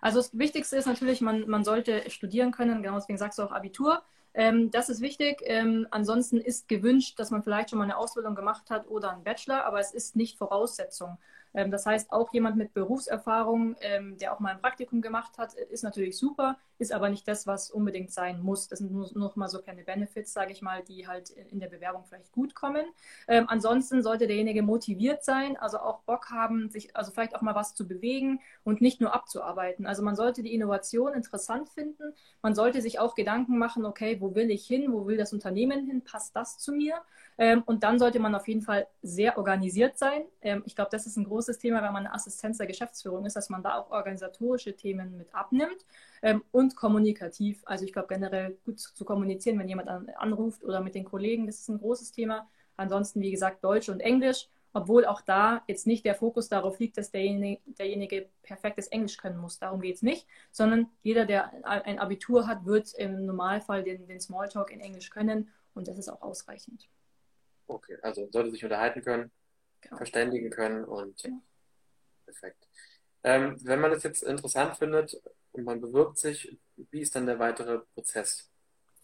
Also 0.00 0.18
das 0.18 0.36
Wichtigste 0.36 0.76
ist 0.76 0.86
natürlich, 0.86 1.20
man, 1.20 1.48
man 1.48 1.64
sollte 1.64 2.08
studieren 2.10 2.52
können, 2.52 2.82
genau 2.82 2.96
deswegen 2.96 3.18
sagst 3.18 3.38
du 3.38 3.42
auch 3.42 3.52
Abitur. 3.52 4.02
Ähm, 4.34 4.70
das 4.70 4.88
ist 4.88 5.00
wichtig. 5.00 5.40
Ähm, 5.44 5.86
ansonsten 5.90 6.38
ist 6.38 6.68
gewünscht, 6.68 7.18
dass 7.18 7.30
man 7.30 7.42
vielleicht 7.42 7.70
schon 7.70 7.78
mal 7.78 7.84
eine 7.84 7.96
Ausbildung 7.96 8.34
gemacht 8.34 8.70
hat 8.70 8.86
oder 8.88 9.10
einen 9.10 9.24
Bachelor, 9.24 9.64
aber 9.64 9.80
es 9.80 9.92
ist 9.92 10.16
nicht 10.16 10.38
Voraussetzung. 10.38 11.18
Ähm, 11.54 11.70
das 11.70 11.86
heißt, 11.86 12.12
auch 12.12 12.32
jemand 12.32 12.56
mit 12.56 12.74
Berufserfahrung, 12.74 13.76
ähm, 13.80 14.18
der 14.18 14.34
auch 14.34 14.40
mal 14.40 14.52
ein 14.52 14.60
Praktikum 14.60 15.00
gemacht 15.02 15.38
hat, 15.38 15.54
ist 15.54 15.82
natürlich 15.82 16.16
super, 16.16 16.56
ist 16.78 16.92
aber 16.92 17.08
nicht 17.08 17.26
das, 17.26 17.46
was 17.46 17.70
unbedingt 17.70 18.12
sein 18.12 18.40
muss. 18.40 18.68
Das 18.68 18.78
sind 18.78 18.92
nur 18.92 19.10
noch 19.14 19.36
mal 19.36 19.48
so 19.48 19.60
kleine 19.60 19.82
Benefits, 19.82 20.32
sage 20.32 20.52
ich 20.52 20.62
mal, 20.62 20.82
die 20.82 21.08
halt 21.08 21.30
in 21.30 21.60
der 21.60 21.68
Bewerbung 21.68 22.04
vielleicht 22.04 22.32
gut 22.32 22.54
kommen. 22.54 22.86
Ähm, 23.26 23.46
ansonsten 23.48 24.02
sollte 24.02 24.26
derjenige 24.26 24.62
motiviert 24.62 25.24
sein, 25.24 25.56
also 25.56 25.78
auch 25.78 26.00
Bock 26.02 26.30
haben, 26.30 26.70
sich 26.70 26.96
also 26.96 27.10
vielleicht 27.10 27.34
auch 27.34 27.42
mal 27.42 27.54
was 27.54 27.74
zu 27.74 27.88
bewegen 27.88 28.40
und 28.64 28.80
nicht 28.80 29.00
nur 29.00 29.14
abzuarbeiten. 29.14 29.86
Also 29.86 30.02
man 30.02 30.14
sollte 30.14 30.42
die 30.42 30.54
Innovation 30.54 31.14
interessant 31.14 31.68
finden. 31.68 32.14
Man 32.42 32.54
sollte 32.54 32.80
sich 32.80 32.98
auch 33.00 33.14
Gedanken 33.14 33.58
machen, 33.58 33.84
okay, 33.84 34.20
wo 34.20 34.34
will 34.34 34.50
ich 34.50 34.66
hin, 34.66 34.92
wo 34.92 35.06
will 35.06 35.16
das 35.16 35.32
Unternehmen 35.32 35.84
hin, 35.86 36.02
passt 36.02 36.36
das 36.36 36.58
zu 36.58 36.72
mir? 36.72 37.00
Ähm, 37.38 37.62
und 37.66 37.82
dann 37.82 37.98
sollte 37.98 38.20
man 38.20 38.34
auf 38.34 38.48
jeden 38.48 38.62
Fall 38.62 38.86
sehr 39.02 39.36
organisiert 39.38 39.98
sein. 39.98 40.22
Ähm, 40.42 40.62
ich 40.66 40.74
glaube, 40.74 40.90
das 40.92 41.06
ist 41.06 41.16
ein 41.16 41.24
großes 41.24 41.37
Thema, 41.46 41.82
wenn 41.82 41.92
man 41.92 42.06
Assistenz 42.06 42.58
der 42.58 42.66
Geschäftsführung 42.66 43.24
ist, 43.24 43.36
dass 43.36 43.48
man 43.48 43.62
da 43.62 43.78
auch 43.78 43.90
organisatorische 43.90 44.74
Themen 44.74 45.16
mit 45.16 45.34
abnimmt 45.34 45.86
ähm, 46.22 46.42
und 46.50 46.74
kommunikativ. 46.74 47.62
Also 47.64 47.84
ich 47.84 47.92
glaube 47.92 48.08
generell 48.08 48.58
gut 48.64 48.80
zu 48.80 49.04
kommunizieren, 49.04 49.58
wenn 49.58 49.68
jemand 49.68 49.88
anruft 49.88 50.64
oder 50.64 50.80
mit 50.80 50.94
den 50.94 51.04
Kollegen, 51.04 51.46
das 51.46 51.60
ist 51.60 51.68
ein 51.68 51.78
großes 51.78 52.12
Thema. 52.12 52.48
Ansonsten, 52.76 53.20
wie 53.20 53.30
gesagt, 53.30 53.64
Deutsch 53.64 53.88
und 53.88 54.00
Englisch, 54.00 54.48
obwohl 54.72 55.06
auch 55.06 55.20
da 55.20 55.62
jetzt 55.66 55.86
nicht 55.86 56.04
der 56.04 56.14
Fokus 56.14 56.48
darauf 56.48 56.78
liegt, 56.78 56.98
dass 56.98 57.10
derjenige, 57.10 57.60
derjenige 57.64 58.28
perfektes 58.42 58.88
Englisch 58.88 59.16
können 59.16 59.38
muss. 59.38 59.58
Darum 59.58 59.80
geht 59.80 59.96
es 59.96 60.02
nicht, 60.02 60.26
sondern 60.50 60.88
jeder, 61.02 61.24
der 61.24 61.52
ein 61.64 61.98
Abitur 61.98 62.46
hat, 62.46 62.64
wird 62.64 62.92
im 62.94 63.26
Normalfall 63.26 63.82
den, 63.82 64.06
den 64.06 64.20
Smalltalk 64.20 64.70
in 64.70 64.80
Englisch 64.80 65.10
können 65.10 65.48
und 65.74 65.88
das 65.88 65.98
ist 65.98 66.08
auch 66.08 66.22
ausreichend. 66.22 66.88
Okay, 67.66 67.98
also 68.02 68.28
sollte 68.30 68.50
sich 68.50 68.64
unterhalten 68.64 69.02
können, 69.02 69.30
genau. 69.80 69.96
verständigen 69.96 70.50
können 70.50 70.84
und 70.84 71.22
genau. 71.22 71.42
perfekt. 72.24 72.68
Ähm, 73.24 73.56
wenn 73.62 73.80
man 73.80 73.90
das 73.90 74.02
jetzt 74.02 74.22
interessant 74.22 74.76
findet 74.76 75.20
und 75.52 75.64
man 75.64 75.80
bewirbt 75.80 76.18
sich, 76.18 76.56
wie 76.76 77.00
ist 77.00 77.14
dann 77.16 77.26
der 77.26 77.38
weitere 77.38 77.80
Prozess? 77.94 78.48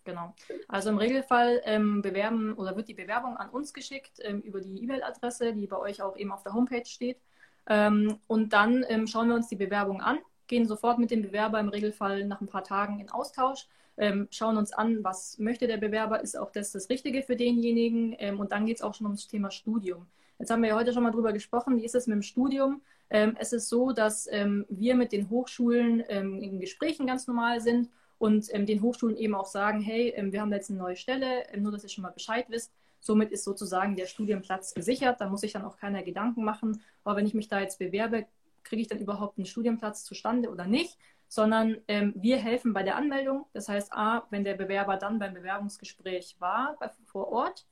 Genau. 0.04 0.34
Also 0.68 0.90
im 0.90 0.98
Regelfall 0.98 1.62
ähm, 1.64 2.02
bewerben 2.02 2.54
oder 2.54 2.76
wird 2.76 2.88
die 2.88 2.94
Bewerbung 2.94 3.36
an 3.36 3.48
uns 3.50 3.72
geschickt 3.72 4.20
ähm, 4.20 4.40
über 4.42 4.60
die 4.60 4.82
E-Mail-Adresse, 4.82 5.54
die 5.54 5.66
bei 5.66 5.78
euch 5.78 6.02
auch 6.02 6.16
eben 6.16 6.30
auf 6.30 6.42
der 6.42 6.52
Homepage 6.52 6.84
steht. 6.84 7.18
Ähm, 7.66 8.18
und 8.26 8.52
dann 8.52 8.84
ähm, 8.88 9.06
schauen 9.06 9.28
wir 9.28 9.34
uns 9.34 9.48
die 9.48 9.56
Bewerbung 9.56 10.02
an, 10.02 10.18
gehen 10.46 10.66
sofort 10.66 10.98
mit 10.98 11.10
dem 11.10 11.22
Bewerber 11.22 11.58
im 11.58 11.70
Regelfall 11.70 12.24
nach 12.26 12.42
ein 12.42 12.46
paar 12.46 12.64
Tagen 12.64 13.00
in 13.00 13.10
Austausch 13.10 13.66
ähm, 13.96 14.26
schauen 14.30 14.56
uns 14.56 14.72
an, 14.72 15.04
was 15.04 15.38
möchte 15.38 15.66
der 15.66 15.76
Bewerber, 15.76 16.20
ist 16.20 16.36
auch 16.36 16.50
das 16.50 16.72
das 16.72 16.90
Richtige 16.90 17.22
für 17.22 17.36
denjenigen 17.36 18.14
und 18.38 18.52
dann 18.52 18.66
geht 18.66 18.78
es 18.78 18.82
auch 18.82 18.94
schon 18.94 19.06
ums 19.06 19.28
Thema 19.28 19.50
Studium. 19.50 20.06
Jetzt 20.38 20.50
haben 20.50 20.62
wir 20.62 20.70
ja 20.70 20.76
heute 20.76 20.92
schon 20.92 21.02
mal 21.02 21.10
drüber 21.10 21.32
gesprochen, 21.32 21.76
wie 21.76 21.84
ist 21.84 21.94
es 21.94 22.06
mit 22.06 22.14
dem 22.14 22.22
Studium? 22.22 22.82
Ähm, 23.10 23.36
es 23.38 23.52
ist 23.52 23.68
so, 23.68 23.92
dass 23.92 24.28
ähm, 24.30 24.66
wir 24.68 24.94
mit 24.94 25.12
den 25.12 25.30
Hochschulen 25.30 26.02
ähm, 26.08 26.40
in 26.42 26.60
Gesprächen 26.60 27.06
ganz 27.06 27.26
normal 27.26 27.60
sind 27.60 27.90
und 28.18 28.46
ähm, 28.52 28.66
den 28.66 28.82
Hochschulen 28.82 29.16
eben 29.16 29.34
auch 29.34 29.46
sagen, 29.46 29.80
hey, 29.80 30.14
wir 30.30 30.40
haben 30.40 30.52
jetzt 30.52 30.70
eine 30.70 30.78
neue 30.78 30.96
Stelle, 30.96 31.44
nur 31.56 31.72
dass 31.72 31.82
ihr 31.82 31.88
schon 31.88 32.02
mal 32.02 32.10
Bescheid 32.10 32.46
wisst. 32.48 32.72
Somit 33.00 33.30
ist 33.32 33.44
sozusagen 33.44 33.96
der 33.96 34.06
Studienplatz 34.06 34.72
gesichert. 34.74 35.20
Da 35.20 35.28
muss 35.28 35.42
sich 35.42 35.52
dann 35.52 35.64
auch 35.64 35.76
keiner 35.76 36.02
Gedanken 36.02 36.42
machen. 36.42 36.82
Aber 37.04 37.16
wenn 37.16 37.26
ich 37.26 37.34
mich 37.34 37.48
da 37.48 37.60
jetzt 37.60 37.78
bewerbe, 37.78 38.26
kriege 38.62 38.80
ich 38.80 38.88
dann 38.88 38.98
überhaupt 38.98 39.36
einen 39.36 39.46
Studienplatz 39.46 40.04
zustande 40.04 40.50
oder 40.50 40.66
nicht? 40.66 40.96
sondern 41.34 41.78
ähm, 41.88 42.12
wir 42.16 42.36
helfen 42.36 42.72
bei 42.72 42.84
der 42.84 42.96
Anmeldung. 42.96 43.46
Das 43.52 43.68
heißt, 43.68 43.92
A, 43.92 44.24
wenn 44.30 44.44
der 44.44 44.54
Bewerber 44.54 44.96
dann 44.96 45.18
beim 45.18 45.34
Bewerbungsgespräch 45.34 46.36
war 46.38 46.76
bei, 46.78 46.90
vor 47.06 47.28
Ort, 47.28 47.66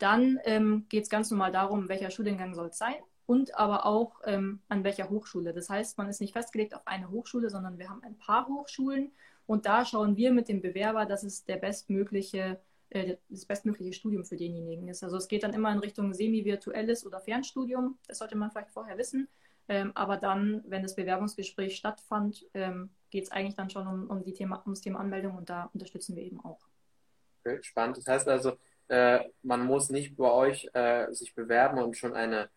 dann 0.00 0.38
ähm, 0.44 0.86
geht 0.88 1.04
es 1.04 1.10
ganz 1.10 1.30
normal 1.30 1.52
darum, 1.52 1.88
welcher 1.88 2.10
Studiengang 2.10 2.54
soll 2.54 2.68
es 2.68 2.78
sein 2.78 2.96
und 3.26 3.56
aber 3.56 3.86
auch 3.86 4.20
ähm, 4.24 4.60
an 4.68 4.82
welcher 4.82 5.08
Hochschule. 5.08 5.52
Das 5.52 5.70
heißt, 5.70 5.98
man 5.98 6.08
ist 6.08 6.20
nicht 6.20 6.32
festgelegt 6.32 6.74
auf 6.74 6.86
eine 6.86 7.10
Hochschule, 7.10 7.48
sondern 7.48 7.78
wir 7.78 7.88
haben 7.88 8.02
ein 8.02 8.16
paar 8.18 8.48
Hochschulen 8.48 9.12
Und 9.46 9.66
da 9.66 9.84
schauen 9.84 10.16
wir 10.16 10.32
mit 10.32 10.48
dem 10.48 10.62
Bewerber, 10.62 11.06
dass 11.06 11.22
es 11.22 11.44
der 11.44 11.56
bestmögliche, 11.56 12.60
äh, 12.90 13.16
das 13.28 13.44
bestmögliche 13.44 13.92
Studium 13.92 14.24
für 14.24 14.36
denjenigen 14.36 14.88
ist. 14.88 15.04
Also 15.04 15.16
es 15.16 15.28
geht 15.28 15.42
dann 15.42 15.54
immer 15.54 15.72
in 15.72 15.78
Richtung 15.78 16.14
semi-virtuelles 16.14 17.06
oder 17.06 17.20
Fernstudium. 17.20 17.98
Das 18.08 18.18
sollte 18.18 18.36
man 18.36 18.50
vielleicht 18.50 18.70
vorher 18.70 18.98
wissen. 18.98 19.28
Ähm, 19.68 19.92
aber 19.94 20.16
dann, 20.16 20.64
wenn 20.66 20.82
das 20.82 20.96
Bewerbungsgespräch 20.96 21.76
stattfand, 21.76 22.46
ähm, 22.54 22.90
geht 23.10 23.24
es 23.24 23.30
eigentlich 23.30 23.54
dann 23.54 23.70
schon 23.70 23.86
um, 23.86 24.10
um 24.10 24.24
die 24.24 24.32
Thema, 24.32 24.62
ums 24.64 24.80
Thema 24.80 24.98
Anmeldung 24.98 25.36
und 25.36 25.50
da 25.50 25.70
unterstützen 25.72 26.16
wir 26.16 26.24
eben 26.24 26.40
auch. 26.40 26.66
Okay, 27.44 27.62
spannend. 27.62 27.96
Das 27.98 28.06
heißt 28.06 28.28
also, 28.28 28.56
äh, 28.90 29.20
man 29.42 29.64
muss 29.64 29.88
nicht 29.88 30.16
bei 30.16 30.30
euch 30.30 30.68
äh, 30.74 31.12
sich 31.12 31.34
bewerben 31.34 31.78
und 31.78 31.96
schon 31.96 32.14
eine, 32.14 32.50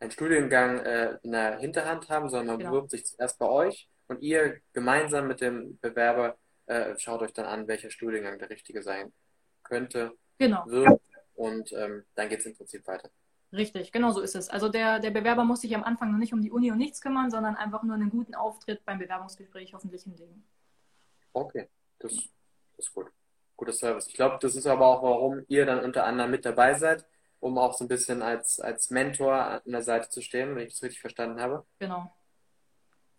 einen 0.00 0.10
Studiengang 0.10 0.78
äh, 0.80 1.18
in 1.22 1.32
der 1.32 1.58
Hinterhand 1.58 2.08
haben, 2.08 2.30
sondern 2.30 2.46
man 2.46 2.58
genau. 2.58 2.70
bewirbt 2.70 2.90
sich 2.90 3.04
zuerst 3.04 3.38
bei 3.38 3.46
euch 3.46 3.88
und 4.08 4.22
ihr 4.22 4.60
gemeinsam 4.72 5.28
mit 5.28 5.42
dem 5.42 5.78
Bewerber 5.80 6.38
äh, 6.66 6.98
schaut 6.98 7.20
euch 7.20 7.34
dann 7.34 7.44
an, 7.44 7.68
welcher 7.68 7.90
Studiengang 7.90 8.38
der 8.38 8.48
richtige 8.48 8.82
sein 8.82 9.12
könnte, 9.62 10.12
genau. 10.38 10.64
wird 10.66 11.00
und 11.34 11.70
ähm, 11.72 12.04
dann 12.14 12.30
geht 12.30 12.40
es 12.40 12.46
im 12.46 12.56
Prinzip 12.56 12.86
weiter. 12.86 13.10
Richtig, 13.52 13.92
genau 13.92 14.10
so 14.10 14.22
ist 14.22 14.34
es. 14.34 14.48
Also 14.48 14.70
der, 14.70 15.00
der 15.00 15.10
Bewerber 15.10 15.44
muss 15.44 15.60
sich 15.60 15.74
am 15.76 15.84
Anfang 15.84 16.10
noch 16.10 16.18
nicht 16.18 16.32
um 16.32 16.40
die 16.40 16.50
Uni 16.50 16.72
und 16.72 16.78
nichts 16.78 17.02
kümmern, 17.02 17.30
sondern 17.30 17.56
einfach 17.56 17.82
nur 17.82 17.94
einen 17.94 18.10
guten 18.10 18.34
Auftritt 18.34 18.84
beim 18.86 18.98
Bewerbungsgespräch 18.98 19.74
hoffentlich 19.74 20.04
hinlegen. 20.04 20.44
Okay, 21.34 21.68
das, 21.98 22.14
das 22.76 22.86
ist 22.86 22.94
gut. 22.94 23.10
Guter 23.56 23.72
Service. 23.72 24.08
Ich 24.08 24.14
glaube, 24.14 24.38
das 24.40 24.56
ist 24.56 24.66
aber 24.66 24.86
auch, 24.86 25.02
warum 25.02 25.44
ihr 25.48 25.66
dann 25.66 25.84
unter 25.84 26.04
anderem 26.04 26.30
mit 26.30 26.44
dabei 26.44 26.74
seid, 26.74 27.06
um 27.40 27.58
auch 27.58 27.74
so 27.74 27.84
ein 27.84 27.88
bisschen 27.88 28.22
als, 28.22 28.60
als 28.60 28.90
Mentor 28.90 29.34
an 29.34 29.60
der 29.66 29.82
Seite 29.82 30.08
zu 30.08 30.22
stehen, 30.22 30.56
wenn 30.56 30.66
ich 30.66 30.72
das 30.72 30.82
richtig 30.82 31.00
verstanden 31.00 31.40
habe. 31.40 31.64
Genau. 31.78 32.12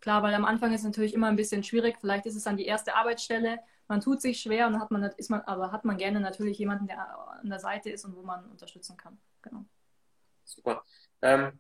Klar, 0.02 0.22
weil 0.24 0.34
am 0.34 0.46
Anfang 0.46 0.74
ist 0.74 0.82
es 0.82 0.86
natürlich 0.86 1.14
immer 1.14 1.28
ein 1.28 1.36
bisschen 1.36 1.64
schwierig. 1.64 1.98
Vielleicht 2.00 2.26
ist 2.26 2.36
es 2.36 2.44
dann 2.44 2.58
die 2.58 2.66
erste 2.66 2.96
Arbeitsstelle. 2.96 3.60
Man 3.88 4.02
tut 4.02 4.22
sich 4.22 4.40
schwer 4.40 4.68
und 4.68 4.74
dann 4.74 4.82
hat 4.82 4.92
man, 4.92 5.04
ist 5.04 5.30
man, 5.30 5.42
aber 5.42 5.72
hat 5.72 5.86
man 5.86 5.98
gerne 5.98 6.20
natürlich 6.20 6.58
jemanden, 6.58 6.88
der 6.88 7.00
an 7.00 7.50
der 7.50 7.60
Seite 7.60 7.90
ist 7.90 8.06
und 8.06 8.16
wo 8.16 8.22
man 8.22 8.46
unterstützen 8.52 8.98
kann. 8.98 9.18
Genau. 9.42 9.66
Super. 10.44 10.84
Ähm, 11.22 11.60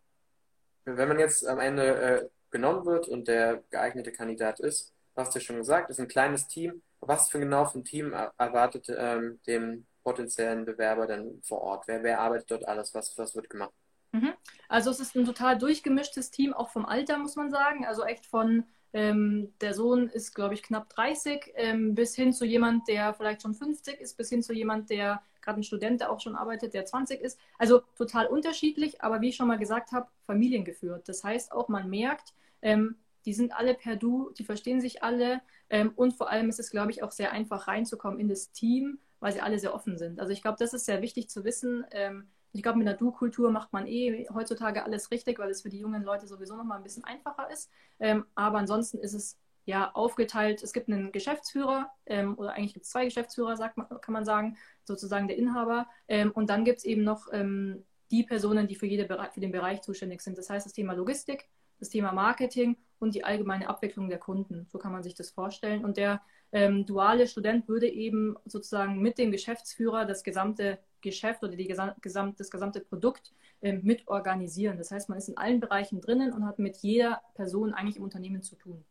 wenn 0.85 1.07
man 1.07 1.19
jetzt 1.19 1.47
am 1.47 1.59
Ende 1.59 1.95
äh, 1.95 2.29
genommen 2.51 2.85
wird 2.85 3.07
und 3.07 3.27
der 3.27 3.63
geeignete 3.69 4.11
Kandidat 4.11 4.59
ist, 4.59 4.93
hast 5.15 5.33
du 5.33 5.39
ja 5.39 5.45
schon 5.45 5.57
gesagt, 5.57 5.89
ist 5.89 5.99
ein 5.99 6.07
kleines 6.07 6.47
Team. 6.47 6.81
Was 7.07 7.29
für 7.29 7.39
genau 7.39 7.69
ein 7.73 7.83
Team 7.83 8.13
erwartet 8.13 8.87
ähm, 8.89 9.39
dem 9.47 9.85
potenziellen 10.03 10.65
Bewerber 10.65 11.07
denn 11.07 11.41
vor 11.43 11.61
Ort? 11.61 11.87
Wer, 11.87 12.03
wer 12.03 12.19
arbeitet 12.19 12.51
dort 12.51 12.67
alles? 12.67 12.93
Was, 12.93 13.17
was 13.17 13.35
wird 13.35 13.49
gemacht? 13.49 13.73
Mhm. 14.11 14.33
Also 14.69 14.91
es 14.91 14.99
ist 14.99 15.15
ein 15.15 15.25
total 15.25 15.57
durchgemischtes 15.57 16.31
Team, 16.31 16.53
auch 16.53 16.69
vom 16.69 16.85
Alter, 16.85 17.17
muss 17.17 17.35
man 17.35 17.51
sagen. 17.51 17.85
Also 17.85 18.03
echt 18.03 18.25
von 18.25 18.63
ähm, 18.93 19.53
der 19.59 19.73
Sohn 19.73 20.07
ist, 20.07 20.33
glaube 20.33 20.53
ich, 20.53 20.63
knapp 20.63 20.89
30, 20.89 21.51
ähm, 21.55 21.95
bis 21.95 22.15
hin 22.15 22.31
zu 22.31 22.45
jemand, 22.45 22.87
der 22.87 23.13
vielleicht 23.13 23.41
schon 23.41 23.53
50 23.53 23.99
ist, 23.99 24.15
bis 24.15 24.29
hin 24.29 24.41
zu 24.41 24.53
jemand, 24.53 24.89
der 24.89 25.21
gerade 25.41 25.59
ein 25.59 25.63
Student, 25.63 26.01
der 26.01 26.11
auch 26.11 26.21
schon 26.21 26.35
arbeitet, 26.35 26.73
der 26.73 26.85
20 26.85 27.21
ist. 27.21 27.37
Also 27.57 27.81
total 27.97 28.27
unterschiedlich, 28.27 29.01
aber 29.01 29.21
wie 29.21 29.29
ich 29.29 29.35
schon 29.35 29.47
mal 29.47 29.59
gesagt 29.59 29.91
habe, 29.91 30.07
familiengeführt. 30.25 31.09
Das 31.09 31.23
heißt 31.23 31.51
auch, 31.51 31.67
man 31.67 31.89
merkt, 31.89 32.33
ähm, 32.61 32.95
die 33.25 33.33
sind 33.33 33.53
alle 33.53 33.73
per 33.73 33.95
Du, 33.95 34.31
die 34.37 34.43
verstehen 34.43 34.81
sich 34.81 35.03
alle 35.03 35.41
ähm, 35.69 35.91
und 35.95 36.13
vor 36.13 36.29
allem 36.29 36.49
ist 36.49 36.59
es, 36.59 36.69
glaube 36.69 36.91
ich, 36.91 37.03
auch 37.03 37.11
sehr 37.11 37.31
einfach 37.31 37.67
reinzukommen 37.67 38.19
in 38.19 38.29
das 38.29 38.51
Team, 38.51 38.99
weil 39.19 39.33
sie 39.33 39.41
alle 39.41 39.59
sehr 39.59 39.73
offen 39.73 39.97
sind. 39.97 40.19
Also 40.19 40.31
ich 40.31 40.41
glaube, 40.41 40.57
das 40.59 40.73
ist 40.73 40.85
sehr 40.85 41.01
wichtig 41.01 41.29
zu 41.29 41.43
wissen. 41.43 41.85
Ähm, 41.91 42.27
ich 42.53 42.63
glaube, 42.63 42.77
mit 42.77 42.87
einer 42.87 42.97
Du-Kultur 42.97 43.51
macht 43.51 43.73
man 43.73 43.85
eh 43.85 44.27
heutzutage 44.33 44.83
alles 44.83 45.11
richtig, 45.11 45.39
weil 45.39 45.49
es 45.49 45.61
für 45.61 45.69
die 45.69 45.79
jungen 45.79 46.03
Leute 46.03 46.27
sowieso 46.27 46.55
noch 46.55 46.63
mal 46.63 46.77
ein 46.77 46.83
bisschen 46.83 47.03
einfacher 47.03 47.49
ist. 47.51 47.69
Ähm, 47.99 48.25
aber 48.35 48.59
ansonsten 48.59 48.99
ist 48.99 49.13
es 49.13 49.37
ja 49.65 49.91
aufgeteilt. 49.93 50.63
Es 50.63 50.71
gibt 50.71 50.87
einen 50.87 51.11
Geschäftsführer 51.11 51.91
ähm, 52.05 52.37
oder 52.37 52.53
eigentlich 52.53 52.73
gibt 52.73 52.85
es 52.85 52.91
zwei 52.91 53.05
Geschäftsführer, 53.05 53.57
sagt 53.57 53.77
man, 53.77 53.89
kann 53.89 54.13
man 54.13 54.23
sagen, 54.23 54.57
sozusagen 54.83 55.27
der 55.27 55.37
Inhaber. 55.37 55.87
Ähm, 56.07 56.31
und 56.31 56.49
dann 56.49 56.63
gibt 56.63 56.79
es 56.79 56.85
eben 56.85 57.03
noch 57.03 57.27
ähm, 57.33 57.83
die 58.11 58.23
Personen, 58.23 58.67
die 58.67 58.75
für, 58.75 58.85
jede, 58.85 59.07
für 59.33 59.39
den 59.39 59.51
Bereich 59.51 59.81
zuständig 59.81 60.21
sind. 60.21 60.37
Das 60.37 60.49
heißt, 60.49 60.65
das 60.65 60.73
Thema 60.73 60.93
Logistik, 60.93 61.49
das 61.79 61.89
Thema 61.89 62.13
Marketing 62.13 62.77
und 63.05 63.13
die 63.13 63.23
allgemeine 63.23 63.69
Abwicklung 63.69 64.09
der 64.09 64.17
Kunden. 64.17 64.65
So 64.71 64.79
kann 64.79 64.91
man 64.91 65.03
sich 65.03 65.13
das 65.13 65.29
vorstellen. 65.29 65.85
Und 65.85 65.97
der 65.97 66.21
ähm, 66.51 66.85
duale 66.85 67.27
Student 67.27 67.67
würde 67.67 67.87
eben 67.87 68.35
sozusagen 68.45 68.99
mit 68.99 69.19
dem 69.19 69.31
Geschäftsführer 69.31 70.05
das 70.05 70.23
gesamte 70.23 70.79
Geschäft 71.01 71.43
oder 71.43 71.55
die 71.55 71.67
gesam 72.01 72.35
das 72.35 72.49
gesamte 72.49 72.81
Produkt 72.81 73.31
ähm, 73.61 73.81
mit 73.83 74.07
organisieren. 74.07 74.77
Das 74.77 74.89
heißt, 74.89 75.07
man 75.07 75.19
ist 75.19 75.29
in 75.29 75.37
allen 75.37 75.59
Bereichen 75.59 76.01
drinnen 76.01 76.33
und 76.33 76.45
hat 76.45 76.57
mit 76.57 76.77
jeder 76.77 77.21
Person 77.35 77.73
eigentlich 77.73 77.97
im 77.97 78.03
Unternehmen 78.03 78.41
zu 78.41 78.55
tun. 78.55 78.83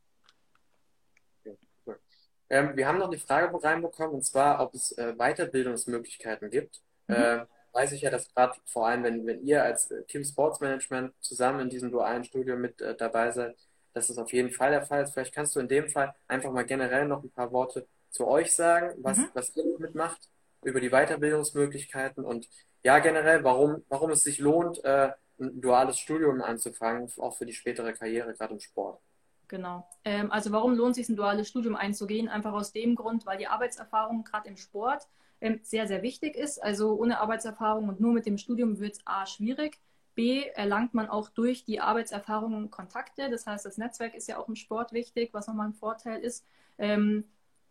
Ähm, 2.48 2.76
wir 2.76 2.86
haben 2.86 2.98
noch 2.98 3.08
eine 3.08 3.18
Frage 3.18 3.50
reinbekommen, 3.62 4.14
und 4.14 4.22
zwar, 4.22 4.60
ob 4.60 4.74
es 4.74 4.92
äh, 4.92 5.14
Weiterbildungsmöglichkeiten 5.16 6.50
gibt. 6.50 6.82
Mhm. 7.08 7.14
Äh, 7.14 7.46
weiß 7.72 7.90
ich 7.92 8.02
ja, 8.02 8.10
dass 8.10 8.32
gerade 8.32 8.54
vor 8.64 8.86
allem, 8.86 9.02
wenn, 9.02 9.26
wenn 9.26 9.44
ihr 9.44 9.64
als 9.64 9.90
äh, 9.90 10.04
Team 10.04 10.22
Sports 10.22 10.60
Management 10.60 11.12
zusammen 11.20 11.60
in 11.60 11.68
diesem 11.68 11.90
dualen 11.90 12.22
Studio 12.22 12.56
mit 12.56 12.80
äh, 12.80 12.94
dabei 12.94 13.32
seid, 13.32 13.56
das 13.94 14.16
auf 14.18 14.32
jeden 14.32 14.50
Fall 14.50 14.70
der 14.70 14.82
Fall 14.82 15.02
ist. 15.02 15.14
Vielleicht 15.14 15.34
kannst 15.34 15.56
du 15.56 15.60
in 15.60 15.68
dem 15.68 15.88
Fall 15.88 16.14
einfach 16.28 16.52
mal 16.52 16.64
generell 16.64 17.06
noch 17.06 17.22
ein 17.22 17.30
paar 17.30 17.50
Worte 17.52 17.86
zu 18.10 18.26
euch 18.26 18.54
sagen, 18.54 18.94
was, 18.98 19.18
mhm. 19.18 19.30
was 19.34 19.56
ihr 19.56 19.78
mitmacht, 19.78 20.28
über 20.62 20.80
die 20.80 20.90
Weiterbildungsmöglichkeiten 20.90 22.24
und 22.24 22.48
ja, 22.82 22.98
generell, 22.98 23.42
warum, 23.44 23.82
warum 23.88 24.10
es 24.10 24.22
sich 24.22 24.38
lohnt, 24.38 24.84
äh, 24.84 25.12
ein 25.40 25.60
duales 25.60 25.98
Studium 25.98 26.42
anzufangen, 26.42 27.10
auch 27.18 27.36
für 27.36 27.46
die 27.46 27.52
spätere 27.52 27.92
Karriere, 27.92 28.34
gerade 28.34 28.54
im 28.54 28.60
Sport. 28.60 29.00
Genau. 29.48 29.86
Ähm, 30.04 30.30
also 30.30 30.52
warum 30.52 30.74
lohnt 30.74 30.92
es 30.92 30.96
sich, 30.96 31.08
ein 31.08 31.16
duales 31.16 31.48
Studium 31.48 31.76
einzugehen? 31.76 32.28
Einfach 32.28 32.52
aus 32.52 32.72
dem 32.72 32.94
Grund, 32.94 33.26
weil 33.26 33.38
die 33.38 33.46
Arbeitserfahrung 33.46 34.24
gerade 34.24 34.48
im 34.48 34.56
Sport 34.56 35.06
ähm, 35.40 35.60
sehr, 35.62 35.86
sehr 35.86 36.02
wichtig 36.02 36.36
ist. 36.36 36.62
Also 36.62 36.94
ohne 36.94 37.20
Arbeitserfahrung 37.20 37.88
und 37.88 38.00
nur 38.00 38.12
mit 38.12 38.26
dem 38.26 38.38
Studium 38.38 38.78
wird 38.78 38.94
es 38.94 39.06
A 39.06 39.26
schwierig. 39.26 39.80
B 40.14 40.44
erlangt 40.54 40.94
man 40.94 41.08
auch 41.08 41.28
durch 41.28 41.64
die 41.64 41.80
Arbeitserfahrung 41.80 42.70
Kontakte. 42.70 43.30
Das 43.30 43.46
heißt, 43.46 43.64
das 43.64 43.78
Netzwerk 43.78 44.14
ist 44.14 44.28
ja 44.28 44.38
auch 44.38 44.48
im 44.48 44.56
Sport 44.56 44.92
wichtig, 44.92 45.30
was 45.32 45.46
nochmal 45.46 45.68
ein 45.68 45.74
Vorteil 45.74 46.20
ist, 46.20 46.44
ähm, 46.78 47.24